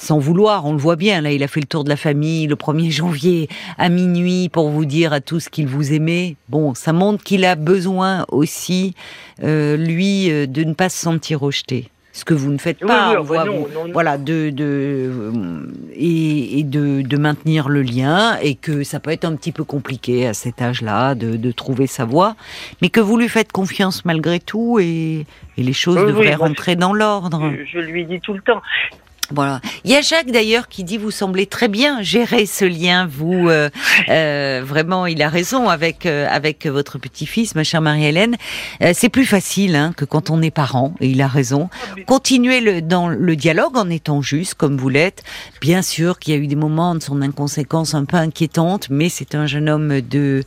sans 0.03 0.19
vouloir, 0.19 0.67
on 0.67 0.73
le 0.73 0.79
voit 0.79 0.97
bien, 0.97 1.21
là, 1.21 1.31
il 1.31 1.45
a 1.45 1.49
fait 1.49 1.61
le 1.61 1.67
tour 1.67 1.85
de 1.85 1.89
la 1.89 1.97
famille 1.97 2.49
le 2.49 2.57
1er 2.57 2.91
janvier 3.03 3.49
à 3.79 3.89
minuit 3.89 4.49
pour 4.49 4.69
vous 4.69 4.85
dire 4.85 5.13
à 5.13 5.21
tous 5.21 5.49
qu'il 5.49 5.69
vous 5.69 5.93
aimait. 5.93 6.35
Bon, 6.49 6.75
ça 6.75 6.93
montre 6.93 7.23
qu'il 7.23 7.45
a 7.45 7.55
besoin 7.55 8.25
aussi, 8.29 8.95
euh, 9.45 9.77
lui, 9.77 10.31
euh, 10.31 10.47
de 10.47 10.65
ne 10.65 10.75
pas 10.75 10.89
se 10.89 10.99
sentir 10.99 11.41
rejeté. 11.41 11.89
Ce 12.15 12.27
que 12.27 12.35
vous 12.35 12.51
ne 12.51 12.59
faites 12.59 12.81
pas, 12.81 13.23
voilà, 13.23 14.19
de, 14.19 14.51
de 14.51 15.33
et, 15.95 16.63
de, 16.63 17.01
de, 17.01 17.17
maintenir 17.17 17.71
le 17.71 17.81
lien, 17.81 18.37
et 18.43 18.55
que 18.55 18.85
ça 18.85 19.01
peut 19.01 19.13
être 19.13 19.25
un 19.25 19.35
petit 19.35 19.51
peu 19.51 19.65
compliqué 19.65 20.27
à 20.27 20.35
cet 20.35 20.61
âge-là 20.61 21.15
de, 21.15 21.37
de, 21.37 21.53
trouver 21.53 21.87
sa 21.87 22.05
voie, 22.05 22.37
mais 22.83 22.91
que 22.91 23.01
vous 23.01 23.17
lui 23.17 23.31
faites 23.31 23.51
confiance 23.51 24.05
malgré 24.05 24.41
tout, 24.41 24.79
et, 24.79 25.25
et 25.57 25.63
les 25.63 25.73
choses 25.73 25.97
devraient 25.97 26.35
rentrer 26.35 26.77
dans 26.77 26.93
l'ordre. 26.93 27.51
Je, 27.57 27.65
je 27.65 27.79
lui 27.79 28.05
dis 28.05 28.21
tout 28.21 28.35
le 28.35 28.43
temps. 28.43 28.61
Voilà. 29.35 29.61
Il 29.85 29.91
y 29.91 29.97
a 29.97 30.01
Jacques 30.01 30.31
d'ailleurs 30.31 30.69
qui 30.69 30.85
dit 30.85 30.99
vous 30.99 31.11
semblez 31.11 31.47
très 31.47 31.69
bien 31.69 32.03
gérer 32.03 32.47
ce 32.47 32.65
lien. 32.65 33.07
Vous 33.11 33.49
euh, 33.49 33.71
euh, 34.09 34.63
vraiment, 34.65 35.07
il 35.07 35.23
a 35.23 35.29
raison 35.29 35.69
avec 35.69 36.07
euh, 36.07 36.27
avec 36.31 36.67
votre 36.67 36.99
petit-fils, 36.99 37.55
ma 37.55 37.65
chère 37.65 37.81
Marie-Hélène. 37.81 38.37
c'est 38.93 39.09
plus 39.09 39.27
facile 39.27 39.77
hein, 39.77 39.93
que 39.97 40.05
quand 40.05 40.31
on 40.31 40.43
est 40.43 40.51
parent. 40.51 40.95
Et 41.01 41.09
il 41.09 41.21
a 41.23 41.29
raison. 41.29 41.69
Continuez 42.07 42.61
le, 42.61 42.83
dans 42.83 43.09
le 43.09 43.37
dialogue 43.37 43.77
en 43.77 43.89
étant 43.89 44.23
juste 44.23 44.55
comme 44.55 44.77
vous 44.77 44.89
l'êtes. 44.89 45.23
Bien 45.61 45.83
sûr 45.83 46.19
qu'il 46.19 46.35
y 46.35 46.37
a 46.37 46.41
eu 46.41 46.47
des 46.47 46.57
moments 46.57 46.95
de 46.95 47.03
son 47.03 47.23
inconséquence 47.23 47.95
un 47.95 48.05
peu 48.05 48.17
inquiétante, 48.17 48.89
mais 48.91 49.09
c'est 49.09 49.35
un 49.35 49.47
jeune 49.47 49.69
homme 49.69 50.01
de 50.01 50.43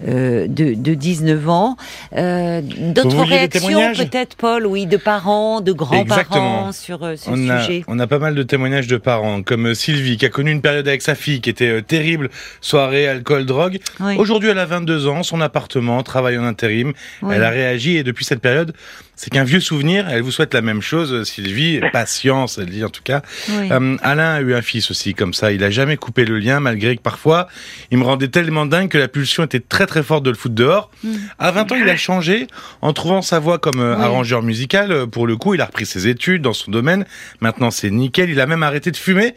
de, 0.00 0.46
de 0.46 0.94
19 0.94 1.48
ans. 1.48 1.76
D'autres 2.12 3.24
réactions 3.24 3.92
peut-être, 3.94 4.36
Paul, 4.36 4.66
oui, 4.66 4.86
de 4.86 4.96
parents, 4.96 5.60
de 5.60 5.72
grands-parents 5.72 6.72
sur 6.72 7.00
ce 7.00 7.34
sujet. 7.34 7.84
on 7.88 7.98
a 7.98 8.06
pas 8.06 8.18
mal 8.18 8.29
de 8.34 8.42
témoignages 8.42 8.86
de 8.86 8.96
parents, 8.96 9.42
comme 9.42 9.68
euh, 9.68 9.74
Sylvie, 9.74 10.16
qui 10.16 10.26
a 10.26 10.28
connu 10.28 10.50
une 10.50 10.60
période 10.60 10.86
avec 10.86 11.02
sa 11.02 11.14
fille 11.14 11.40
qui 11.40 11.50
était 11.50 11.68
euh, 11.68 11.82
terrible, 11.82 12.30
soirée, 12.60 13.08
alcool, 13.08 13.46
drogue. 13.46 13.78
Aujourd'hui, 14.18 14.50
elle 14.50 14.58
a 14.58 14.66
22 14.66 15.06
ans, 15.06 15.22
son 15.22 15.40
appartement, 15.40 16.02
travaille 16.02 16.38
en 16.38 16.44
intérim. 16.44 16.92
Elle 17.30 17.44
a 17.44 17.50
réagi 17.50 17.96
et 17.96 18.02
depuis 18.02 18.24
cette 18.24 18.40
période, 18.40 18.74
c'est 19.20 19.28
qu'un 19.28 19.44
vieux 19.44 19.60
souvenir. 19.60 20.08
Elle 20.08 20.22
vous 20.22 20.30
souhaite 20.30 20.54
la 20.54 20.62
même 20.62 20.80
chose, 20.80 21.24
Sylvie. 21.24 21.78
Patience, 21.92 22.56
elle 22.56 22.70
dit 22.70 22.82
en 22.82 22.88
tout 22.88 23.02
cas. 23.04 23.20
Euh, 23.50 23.98
Alain 24.02 24.32
a 24.32 24.40
eu 24.40 24.54
un 24.54 24.62
fils 24.62 24.90
aussi 24.90 25.12
comme 25.12 25.34
ça. 25.34 25.52
Il 25.52 25.62
a 25.62 25.68
jamais 25.68 25.98
coupé 25.98 26.24
le 26.24 26.38
lien, 26.38 26.58
malgré 26.58 26.96
que 26.96 27.02
parfois, 27.02 27.46
il 27.90 27.98
me 27.98 28.04
rendait 28.04 28.28
tellement 28.28 28.64
dingue 28.64 28.88
que 28.88 28.96
la 28.96 29.08
pulsion 29.08 29.44
était 29.44 29.60
très 29.60 29.84
très 29.84 30.02
forte 30.02 30.24
de 30.24 30.30
le 30.30 30.36
foutre 30.36 30.54
dehors. 30.54 30.90
Mm. 31.04 31.16
À 31.38 31.50
20 31.50 31.72
ans, 31.72 31.76
il 31.76 31.88
a 31.90 31.98
changé 31.98 32.46
en 32.80 32.94
trouvant 32.94 33.20
sa 33.20 33.40
voix 33.40 33.58
comme 33.58 33.80
arrangeur 33.80 34.42
musical. 34.42 35.06
Pour 35.08 35.26
le 35.26 35.36
coup, 35.36 35.52
il 35.52 35.60
a 35.60 35.66
repris 35.66 35.84
ses 35.84 36.08
études 36.08 36.40
dans 36.40 36.54
son 36.54 36.70
domaine. 36.70 37.04
Maintenant, 37.40 37.70
c'est 37.70 37.90
nickel 37.90 38.30
il 38.30 38.40
a 38.40 38.46
même 38.46 38.62
arrêté 38.62 38.90
de 38.90 38.96
fumer. 38.96 39.34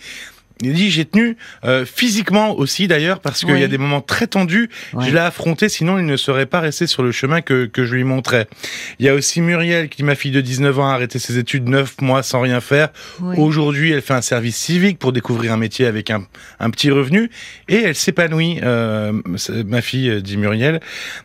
Il 0.61 0.73
dit 0.73 0.91
j'ai 0.91 1.05
tenu 1.05 1.35
euh, 1.65 1.85
physiquement 1.85 2.57
aussi 2.57 2.87
d'ailleurs 2.87 3.19
parce 3.19 3.43
qu'il 3.43 3.57
y 3.57 3.63
a 3.63 3.67
des 3.67 3.77
moments 3.77 4.01
très 4.01 4.27
tendus. 4.27 4.69
Je 4.99 5.09
l'ai 5.09 5.19
affronté, 5.19 5.67
sinon 5.67 5.97
il 5.97 6.05
ne 6.05 6.15
serait 6.15 6.45
pas 6.45 6.59
resté 6.59 6.87
sur 6.87 7.03
le 7.03 7.11
chemin 7.11 7.41
que, 7.41 7.65
que 7.65 7.85
je 7.85 7.95
lui 7.95 8.03
montrais. 8.03 8.47
Il 8.99 9.05
y 9.05 9.09
a 9.09 9.15
aussi 9.15 9.41
Muriel 9.41 9.89
qui, 9.89 10.03
ma 10.03 10.15
fille 10.15 10.31
de 10.31 10.41
19 10.41 10.79
ans, 10.79 10.89
a 10.89 10.93
arrêté 10.93 11.19
ses 11.19 11.37
études 11.37 11.67
9 11.67 12.01
mois 12.01 12.23
sans 12.23 12.41
rien 12.41 12.61
faire. 12.61 12.89
Aujourd'hui, 13.37 13.91
elle 13.91 14.01
fait 14.01 14.13
un 14.13 14.21
service 14.21 14.55
civique 14.55 14.99
pour 14.99 15.11
découvrir 15.11 15.53
un 15.53 15.57
métier 15.57 15.85
avec 15.85 16.09
un, 16.11 16.25
un 16.59 16.69
petit 16.69 16.91
revenu 16.91 17.29
et 17.67 17.81
elle 17.83 17.95
s'épanouit. 17.95 18.59
Euh, 18.63 19.11
ma 19.65 19.81
fille, 19.81 20.09
euh, 20.09 20.21
dit 20.21 20.37
Muriel. 20.37 20.79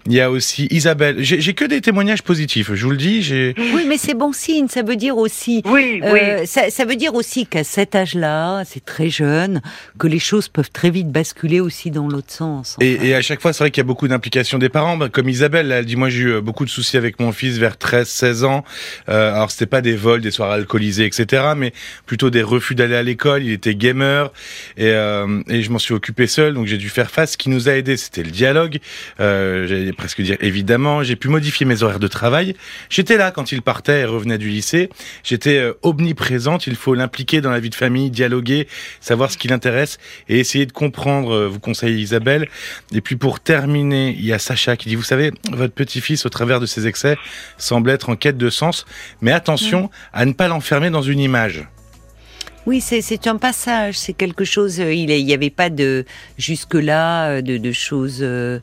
Il 0.07 0.15
y 0.15 0.21
a 0.21 0.31
aussi 0.31 0.67
Isabelle. 0.71 1.17
J'ai 1.21 1.55
que 1.55 1.65
des 1.65 1.81
témoignages 1.81 2.23
positifs, 2.23 2.73
je 2.75 2.85
vous 2.85 2.91
le 2.91 2.97
dis. 2.97 3.55
Oui, 3.75 3.85
mais 3.87 3.99
c'est 3.99 4.15
bon 4.15 4.33
signe. 4.33 4.69
Ça 4.69 4.83
veut 4.83 4.97
dire 4.97 5.17
aussi. 5.17 5.63
Oui, 5.65 6.01
oui. 6.03 6.47
Ça, 6.47 6.71
ça 6.71 6.85
veut 6.85 6.97
dire 6.97 7.15
aussi 7.15 7.47
qu'à 7.47 7.63
cet 7.63 7.95
âge-là, 7.95 8.65
c'est 8.65 8.85
très 8.85 9.11
jeune 9.11 9.28
que 9.99 10.07
les 10.07 10.19
choses 10.19 10.49
peuvent 10.49 10.71
très 10.71 10.91
vite 10.91 11.11
basculer 11.11 11.61
aussi 11.61 11.91
dans 11.91 12.09
l'autre 12.09 12.33
sens. 12.33 12.77
Et, 12.81 13.15
à 13.15 13.23
chaque 13.23 13.41
fois, 13.41 13.53
c'est 13.53 13.65
vrai 13.65 13.71
qu'il 13.71 13.81
y 13.81 13.87
a 13.87 13.87
beaucoup 13.87 14.09
d'implications 14.09 14.59
des 14.59 14.69
parents. 14.69 14.97
Bah, 14.97 15.09
comme 15.09 15.29
Isabelle, 15.29 15.73
elle 15.73 15.85
dit, 15.85 15.97
moi 15.97 16.09
j'ai 16.09 16.21
eu 16.21 16.33
euh, 16.33 16.41
beaucoup 16.41 16.65
de 16.65 16.71
soucis 16.71 16.97
avec 16.97 17.21
mon 17.21 17.33
fils 17.33 17.59
vers 17.59 17.75
13-16 17.75 18.45
ans. 18.45 18.65
Euh, 19.09 19.35
alors 19.35 19.51
c'était 19.51 19.67
pas 19.67 19.81
des 19.81 19.97
vols, 19.97 20.21
des 20.21 20.31
soirs 20.31 20.51
alcoolisés, 20.51 21.07
etc. 21.07 21.53
Mais 21.57 21.73
plutôt 22.07 22.31
des 22.31 22.43
refus 22.43 22.75
d'aller 22.75 22.97
à 22.97 23.03
l'école. 23.03 23.45
Il 23.45 23.53
était 23.53 23.75
gamer 23.75 24.33
et, 24.77 24.87
euh, 24.87 25.43
et 25.49 25.63
je 25.63 25.71
m'en 25.71 25.79
suis 25.79 25.95
occupé 25.95 26.27
seul, 26.27 26.55
donc 26.55 26.67
j'ai 26.67 26.79
dû 26.79 26.89
faire 26.89 27.11
face. 27.11 27.33
Ce 27.33 27.37
qui 27.37 27.51
nous 27.51 27.69
a 27.69 27.73
aidé, 27.73 27.97
c'était 27.97 28.23
le 28.23 28.31
dialogue. 28.31 28.79
Euh, 29.21 29.67
J'allais 29.67 29.93
presque 29.93 30.23
dire 30.23 30.37
évidemment. 30.41 31.03
J'ai 31.03 31.17
pu 31.17 31.29
modifier 31.29 31.67
mes 31.67 31.83
horaires 31.83 32.01
de 32.01 32.09
travail. 32.09 32.55
J'étais 32.91 33.17
là 33.17 33.31
quand 33.31 33.53
il 33.53 33.63
partait 33.63 34.01
et 34.01 34.05
revenait 34.05 34.39
du 34.39 34.49
lycée. 34.49 34.89
J'étais 35.25 35.73
omniprésente. 35.83 36.67
Il 36.67 36.77
faut 36.77 36.95
l'impliquer 36.95 37.41
dans 37.41 37.51
la 37.51 37.61
vie 37.61 37.71
de 37.71 37.75
famille, 37.75 38.11
dialoguer, 38.11 38.69
savoir 39.09 39.31
ce 39.31 39.39
qui 39.39 39.49
l'intéresse 39.49 39.99
et 40.29 40.39
essayer 40.39 40.67
de 40.67 40.73
comprendre, 40.73 41.33
euh, 41.33 41.49
vous 41.49 41.61
conseille 41.61 42.01
Isabelle. 42.01 42.49
Et 42.93 43.01
puis 43.01 43.17
pour 43.17 43.41
terminer, 43.41 44.11
il 44.11 44.25
y 44.25 44.33
a 44.33 44.39
Sacha 44.39 44.77
qui 44.77 44.89
dit, 44.89 44.95
vous 44.95 45.03
savez, 45.03 45.33
votre 45.51 45.75
petit-fils, 45.75 46.27
au 46.27 46.29
travers 46.29 46.61
de 46.61 46.67
ses 46.67 46.87
excès, 46.87 47.17
semble 47.57 47.91
être 47.91 48.11
en 48.11 48.17
quête 48.17 48.37
de 48.37 48.51
sens, 48.51 48.85
mais 49.21 49.33
attention 49.33 49.91
à 50.13 50.25
ne 50.27 50.33
pas 50.33 50.49
l'enfermer 50.49 50.91
dans 50.91 51.03
une 51.03 51.21
image. 51.21 51.67
Oui, 52.69 52.83
c'est 52.83 53.27
un 53.27 53.37
passage, 53.37 53.99
c'est 53.99 54.13
quelque 54.13 54.45
chose. 54.45 54.79
Euh, 54.79 54.93
il 54.93 55.07
n'y 55.07 55.33
avait 55.33 55.49
pas 55.49 55.71
de 55.71 56.05
jusque-là 56.37 57.31
euh, 57.31 57.41
de, 57.41 57.57
de, 57.57 57.73
choses 57.73 58.19
euh, 58.21 58.59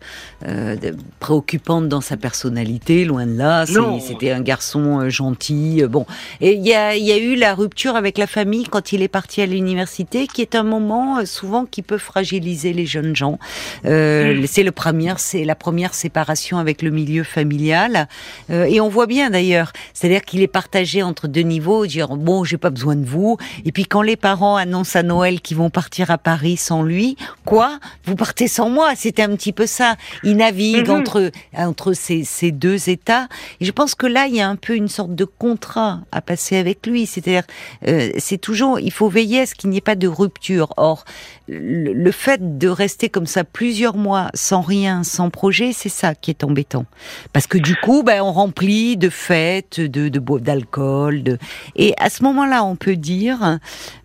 préoccupantes 1.20 1.90
dans 1.90 2.02
sa 2.02 2.16
personnalité, 2.16 3.04
loin 3.04 3.26
de 3.26 3.36
là. 3.36 3.66
C'était 3.66 4.30
un 4.30 4.42
garçon 4.42 5.10
gentil. 5.10 5.82
Bon, 5.90 6.06
et 6.40 6.54
il 6.54 6.64
y 6.64 6.76
a, 6.76 6.96
y 6.96 7.12
a, 7.14 7.18
eu 7.18 7.36
la 7.36 7.56
rupture 7.56 7.96
avec 7.96 8.20
la 8.20 8.28
famille 8.28 8.66
quand 8.66 8.94
il 8.94 9.02
est 9.02 9.08
parti 9.08 9.42
à 9.42 9.48
l'université, 9.48 10.28
qui 10.28 10.44
est 10.44 10.54
un 10.54 10.62
moment 10.62 11.26
souvent 11.26 11.66
qui 11.66 11.82
peut 11.82 11.98
fragiliser 11.98 12.74
les 12.74 12.86
jeunes 12.86 13.16
gens. 13.16 13.40
Euh, 13.86 14.46
c'est 14.46 14.62
le 14.62 14.72
premier, 14.72 15.14
c'est 15.18 15.46
la 15.46 15.56
première 15.56 15.96
séparation 15.96 16.60
avec 16.60 16.84
le 16.84 16.92
milieu 16.92 17.24
familial, 17.24 18.08
et 18.52 18.80
on 18.80 18.88
voit 18.88 19.08
bien 19.08 19.32
d'ailleurs, 19.32 19.74
c'est-à-dire 19.96 20.22
qu'il 20.22 20.44
est 20.44 20.48
partagé 20.48 21.02
entre 21.02 21.28
deux 21.28 21.42
niveaux, 21.42 21.88
dire 21.88 22.10
bon, 22.10 22.44
j'ai 22.44 22.58
pas 22.58 22.70
besoin 22.70 22.96
de 22.96 23.06
vous, 23.06 23.38
et 23.66 23.72
puis 23.72 23.88
quand 23.95 23.95
les 24.02 24.16
parents 24.16 24.56
annoncent 24.56 24.98
à 24.98 25.04
Noël 25.04 25.42
qu'ils 25.42 25.58
vont 25.58 25.70
partir 25.70 26.12
à 26.12 26.18
Paris 26.18 26.58
sans 26.58 26.84
lui, 26.84 27.18
quoi? 27.46 27.80
Vous 28.06 28.16
partez 28.16 28.48
sans 28.48 28.70
moi 28.70 28.94
C'était 28.96 29.24
un 29.24 29.36
petit 29.36 29.54
peu 29.54 29.66
ça. 29.66 29.96
Il 30.24 30.38
navigue 30.38 30.90
mhm. 30.90 31.00
entre 31.00 31.32
entre 31.58 31.94
ces, 31.94 32.24
ces 32.24 32.52
deux 32.52 32.90
états. 32.90 33.28
Et 33.60 33.66
je 33.66 33.72
pense 33.72 33.96
que 33.96 34.08
là, 34.08 34.28
il 34.28 34.36
y 34.36 34.42
a 34.42 34.50
un 34.50 34.56
peu 34.56 34.76
une 34.76 34.88
sorte 34.88 35.16
de 35.16 35.26
contrat 35.26 36.00
à 36.12 36.22
passer 36.22 36.58
avec 36.58 36.86
lui. 36.88 37.06
C'est-à-dire, 37.06 37.44
euh, 37.88 38.12
c'est 38.18 38.38
toujours, 38.38 38.80
il 38.80 38.92
faut 38.92 39.10
veiller 39.10 39.42
à 39.42 39.46
ce 39.46 39.56
qu'il 39.56 39.70
n'y 39.70 39.78
ait 39.78 39.82
pas 39.82 39.96
de 39.96 40.08
rupture. 40.08 40.74
Or, 40.78 41.06
le, 41.48 42.12
fait 42.12 42.58
de 42.58 42.68
rester 42.68 43.10
comme 43.10 43.28
ça 43.28 43.44
plusieurs 43.44 43.96
mois 43.96 44.30
sans 44.34 44.62
rien, 44.62 45.04
sans 45.04 45.30
projet, 45.30 45.74
c'est 45.74 45.90
ça 45.90 46.16
qui 46.16 46.32
est 46.32 46.44
embêtant. 46.44 46.86
Parce 47.34 47.48
que 47.48 47.58
du 47.58 47.76
coup, 47.76 48.04
ben, 48.04 48.22
on 48.22 48.32
remplit 48.32 48.98
de 48.98 49.10
fêtes, 49.10 49.80
de 49.80 50.10
d'alcool, 50.40 51.24
de, 51.24 51.38
et 51.76 51.94
à 52.00 52.10
ce 52.10 52.24
moment-là, 52.24 52.64
on 52.64 52.76
peut 52.76 52.96
dire, 52.96 53.60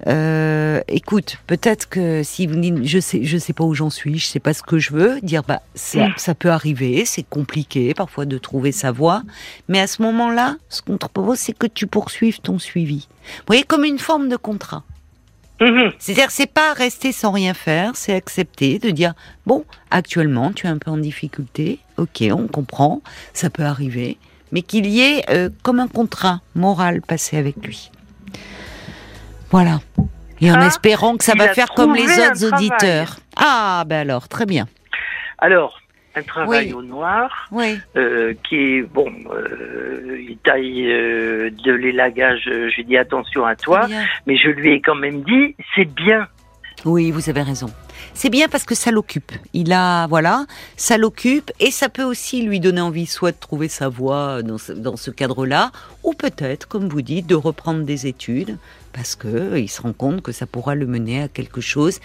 euh, 0.06 0.80
écoute, 0.88 1.38
peut-être 1.46 1.88
que 1.88 2.22
si 2.22 2.46
vous 2.46 2.56
dites, 2.56 2.84
je 2.84 2.98
sais, 2.98 3.24
je 3.24 3.38
sais 3.38 3.52
pas 3.52 3.64
où 3.64 3.74
j'en 3.74 3.90
suis, 3.90 4.18
je 4.18 4.26
sais 4.26 4.40
pas 4.40 4.54
ce 4.54 4.62
que 4.62 4.78
je 4.78 4.92
veux, 4.92 5.20
dire, 5.22 5.42
bah, 5.42 5.62
ça, 5.74 6.08
ça 6.16 6.34
peut 6.34 6.50
arriver, 6.50 7.04
c'est 7.04 7.22
compliqué 7.22 7.94
parfois 7.94 8.24
de 8.24 8.38
trouver 8.38 8.72
sa 8.72 8.92
voie, 8.92 9.22
mais 9.68 9.80
à 9.80 9.86
ce 9.86 10.02
moment-là, 10.02 10.56
ce 10.68 10.82
qu'on 10.82 10.96
te 10.96 11.06
propose, 11.06 11.38
c'est 11.38 11.56
que 11.56 11.66
tu 11.66 11.86
poursuives 11.86 12.40
ton 12.40 12.58
suivi. 12.58 13.08
Vous 13.38 13.44
voyez, 13.46 13.62
comme 13.62 13.84
une 13.84 13.98
forme 13.98 14.28
de 14.28 14.36
contrat. 14.36 14.84
Mhm. 15.60 15.92
C'est-à-dire, 15.98 16.30
c'est 16.30 16.46
pas 16.46 16.72
rester 16.72 17.12
sans 17.12 17.32
rien 17.32 17.52
faire, 17.52 17.92
c'est 17.94 18.14
accepter 18.14 18.78
de 18.78 18.90
dire 18.90 19.12
bon, 19.44 19.64
actuellement, 19.90 20.52
tu 20.52 20.66
es 20.66 20.70
un 20.70 20.78
peu 20.78 20.90
en 20.90 20.96
difficulté, 20.96 21.80
ok, 21.98 22.24
on 22.32 22.46
comprend, 22.46 23.02
ça 23.34 23.50
peut 23.50 23.64
arriver, 23.64 24.16
mais 24.52 24.62
qu'il 24.62 24.86
y 24.86 25.00
ait 25.00 25.22
euh, 25.28 25.50
comme 25.62 25.80
un 25.80 25.88
contrat 25.88 26.40
moral 26.54 27.02
passé 27.02 27.36
avec 27.36 27.56
lui. 27.64 27.90
Voilà. 29.50 29.80
Et 30.40 30.50
en 30.50 30.60
ah, 30.60 30.66
espérant 30.66 31.16
que 31.16 31.24
ça 31.24 31.34
va 31.36 31.48
faire 31.48 31.68
comme 31.68 31.94
les 31.94 32.04
autres 32.04 32.52
auditeurs. 32.52 33.16
Ah, 33.36 33.84
ben 33.86 33.98
alors, 33.98 34.28
très 34.28 34.46
bien. 34.46 34.66
Alors, 35.38 35.80
un 36.16 36.22
travail 36.22 36.72
au 36.72 36.82
noir, 36.82 37.48
euh, 37.96 38.34
qui 38.48 38.56
est 38.56 38.82
bon, 38.82 39.12
euh, 39.32 40.18
il 40.28 40.36
taille 40.38 40.90
euh, 40.90 41.50
de 41.64 41.72
l'élagage. 41.72 42.42
Je 42.44 42.76
lui 42.76 42.84
dis 42.84 42.96
attention 42.96 43.44
à 43.44 43.54
toi, 43.54 43.86
mais 44.26 44.36
je 44.36 44.48
lui 44.48 44.72
ai 44.72 44.80
quand 44.80 44.94
même 44.94 45.22
dit 45.22 45.54
c'est 45.74 45.84
bien. 45.84 46.26
Oui, 46.86 47.10
vous 47.10 47.28
avez 47.28 47.42
raison. 47.42 47.66
C'est 48.14 48.30
bien 48.30 48.48
parce 48.48 48.64
que 48.64 48.74
ça 48.74 48.90
l'occupe. 48.90 49.32
Il 49.52 49.72
a, 49.72 50.06
voilà, 50.06 50.46
ça 50.76 50.96
l'occupe 50.96 51.50
et 51.60 51.70
ça 51.70 51.90
peut 51.90 52.02
aussi 52.02 52.42
lui 52.42 52.58
donner 52.58 52.80
envie 52.80 53.04
soit 53.04 53.32
de 53.32 53.36
trouver 53.36 53.68
sa 53.68 53.88
voie 53.88 54.42
dans 54.42 54.56
ce, 54.56 54.72
dans 54.72 54.96
ce 54.96 55.10
cadre-là, 55.10 55.70
ou 56.02 56.14
peut-être, 56.14 56.66
comme 56.66 56.88
vous 56.88 57.02
dites, 57.02 57.26
de 57.26 57.34
reprendre 57.34 57.84
des 57.84 58.06
études 58.06 58.56
parce 58.92 59.16
que 59.16 59.58
il 59.58 59.68
se 59.68 59.82
rend 59.82 59.92
compte 59.92 60.22
que 60.22 60.32
ça 60.32 60.46
pourra 60.46 60.74
le 60.74 60.86
mener 60.86 61.22
à 61.22 61.28
quelque 61.28 61.60
chose 61.60 62.00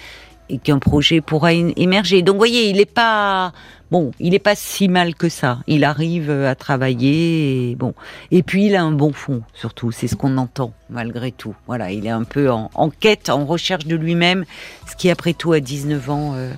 et 0.50 0.58
qu'un 0.58 0.80
projet 0.80 1.22
pourra 1.22 1.54
émerger. 1.54 2.22
Donc, 2.22 2.34
vous 2.36 2.40
voyez, 2.40 2.70
il 2.70 2.78
n'est 2.78 2.86
pas 2.86 3.52
bon, 3.92 4.12
il 4.20 4.32
n'est 4.32 4.40
pas 4.40 4.56
si 4.56 4.88
mal 4.88 5.16
que 5.16 5.30
ça. 5.30 5.60
Il 5.68 5.84
arrive 5.84 6.30
à 6.30 6.56
travailler, 6.56 7.72
et, 7.72 7.76
bon, 7.76 7.94
et 8.32 8.44
puis 8.44 8.68
il 8.68 8.76
a 8.76 8.84
un 8.84 8.92
bon 8.92 9.12
fond, 9.12 9.42
surtout. 9.54 9.92
C'est 9.92 10.08
ce 10.08 10.16
qu'on 10.16 10.38
entend 10.38 10.74
malgré 10.90 11.32
tout. 11.32 11.56
Voilà, 11.68 11.92
il 11.92 12.06
est 12.06 12.12
un 12.12 12.24
peu 12.24 12.52
en, 12.52 12.90
quête, 13.00 13.30
en 13.30 13.46
recherche 13.46 13.86
de 13.86 13.96
lui-même, 13.96 14.46
ce 14.90 14.96
qui 14.96 15.10
après 15.10 15.34
tout 15.34 15.54
à 15.54 15.60
19 15.60 16.10
ans. 16.10 16.34
Euh, 16.36 16.52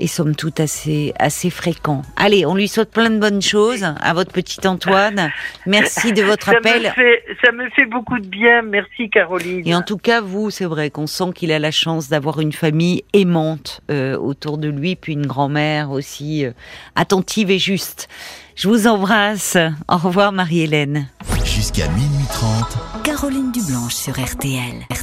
et 0.00 0.06
somme 0.06 0.34
toute 0.34 0.60
assez, 0.60 1.12
assez 1.18 1.50
fréquent. 1.50 2.02
Allez, 2.16 2.46
on 2.46 2.54
lui 2.54 2.68
souhaite 2.68 2.90
plein 2.90 3.10
de 3.10 3.18
bonnes 3.18 3.42
choses 3.42 3.84
à 4.00 4.14
votre 4.14 4.32
petit 4.32 4.66
Antoine. 4.66 5.30
Merci 5.66 6.12
de 6.12 6.22
votre 6.22 6.48
appel. 6.50 6.92
ça 7.44 7.52
me 7.52 7.68
fait 7.70 7.86
beaucoup 7.86 8.18
de 8.18 8.26
bien. 8.26 8.62
Merci 8.62 9.10
Caroline. 9.10 9.62
Et 9.66 9.74
en 9.74 9.82
tout 9.82 9.98
cas, 9.98 10.20
vous, 10.20 10.50
c'est 10.50 10.64
vrai 10.64 10.90
qu'on 10.90 11.06
sent 11.06 11.32
qu'il 11.34 11.52
a 11.52 11.58
la 11.58 11.70
chance 11.70 12.08
d'avoir 12.08 12.40
une 12.40 12.52
famille 12.52 13.04
aimante 13.12 13.80
euh, 13.90 14.16
autour 14.16 14.58
de 14.58 14.68
lui, 14.68 14.96
puis 14.96 15.14
une 15.14 15.26
grand-mère 15.26 15.90
aussi 15.90 16.44
euh, 16.44 16.52
attentive 16.94 17.50
et 17.50 17.58
juste. 17.58 18.08
Je 18.56 18.68
vous 18.68 18.86
embrasse. 18.86 19.58
Au 19.88 19.98
revoir 19.98 20.32
Marie-Hélène. 20.32 21.08
Jusqu'à 21.44 21.88
minuit 21.88 22.26
30. 22.30 23.04
Caroline 23.04 23.52
Dublanche 23.52 23.94
sur 23.94 24.14
RTL. 24.14 24.86
RTL. 24.90 24.96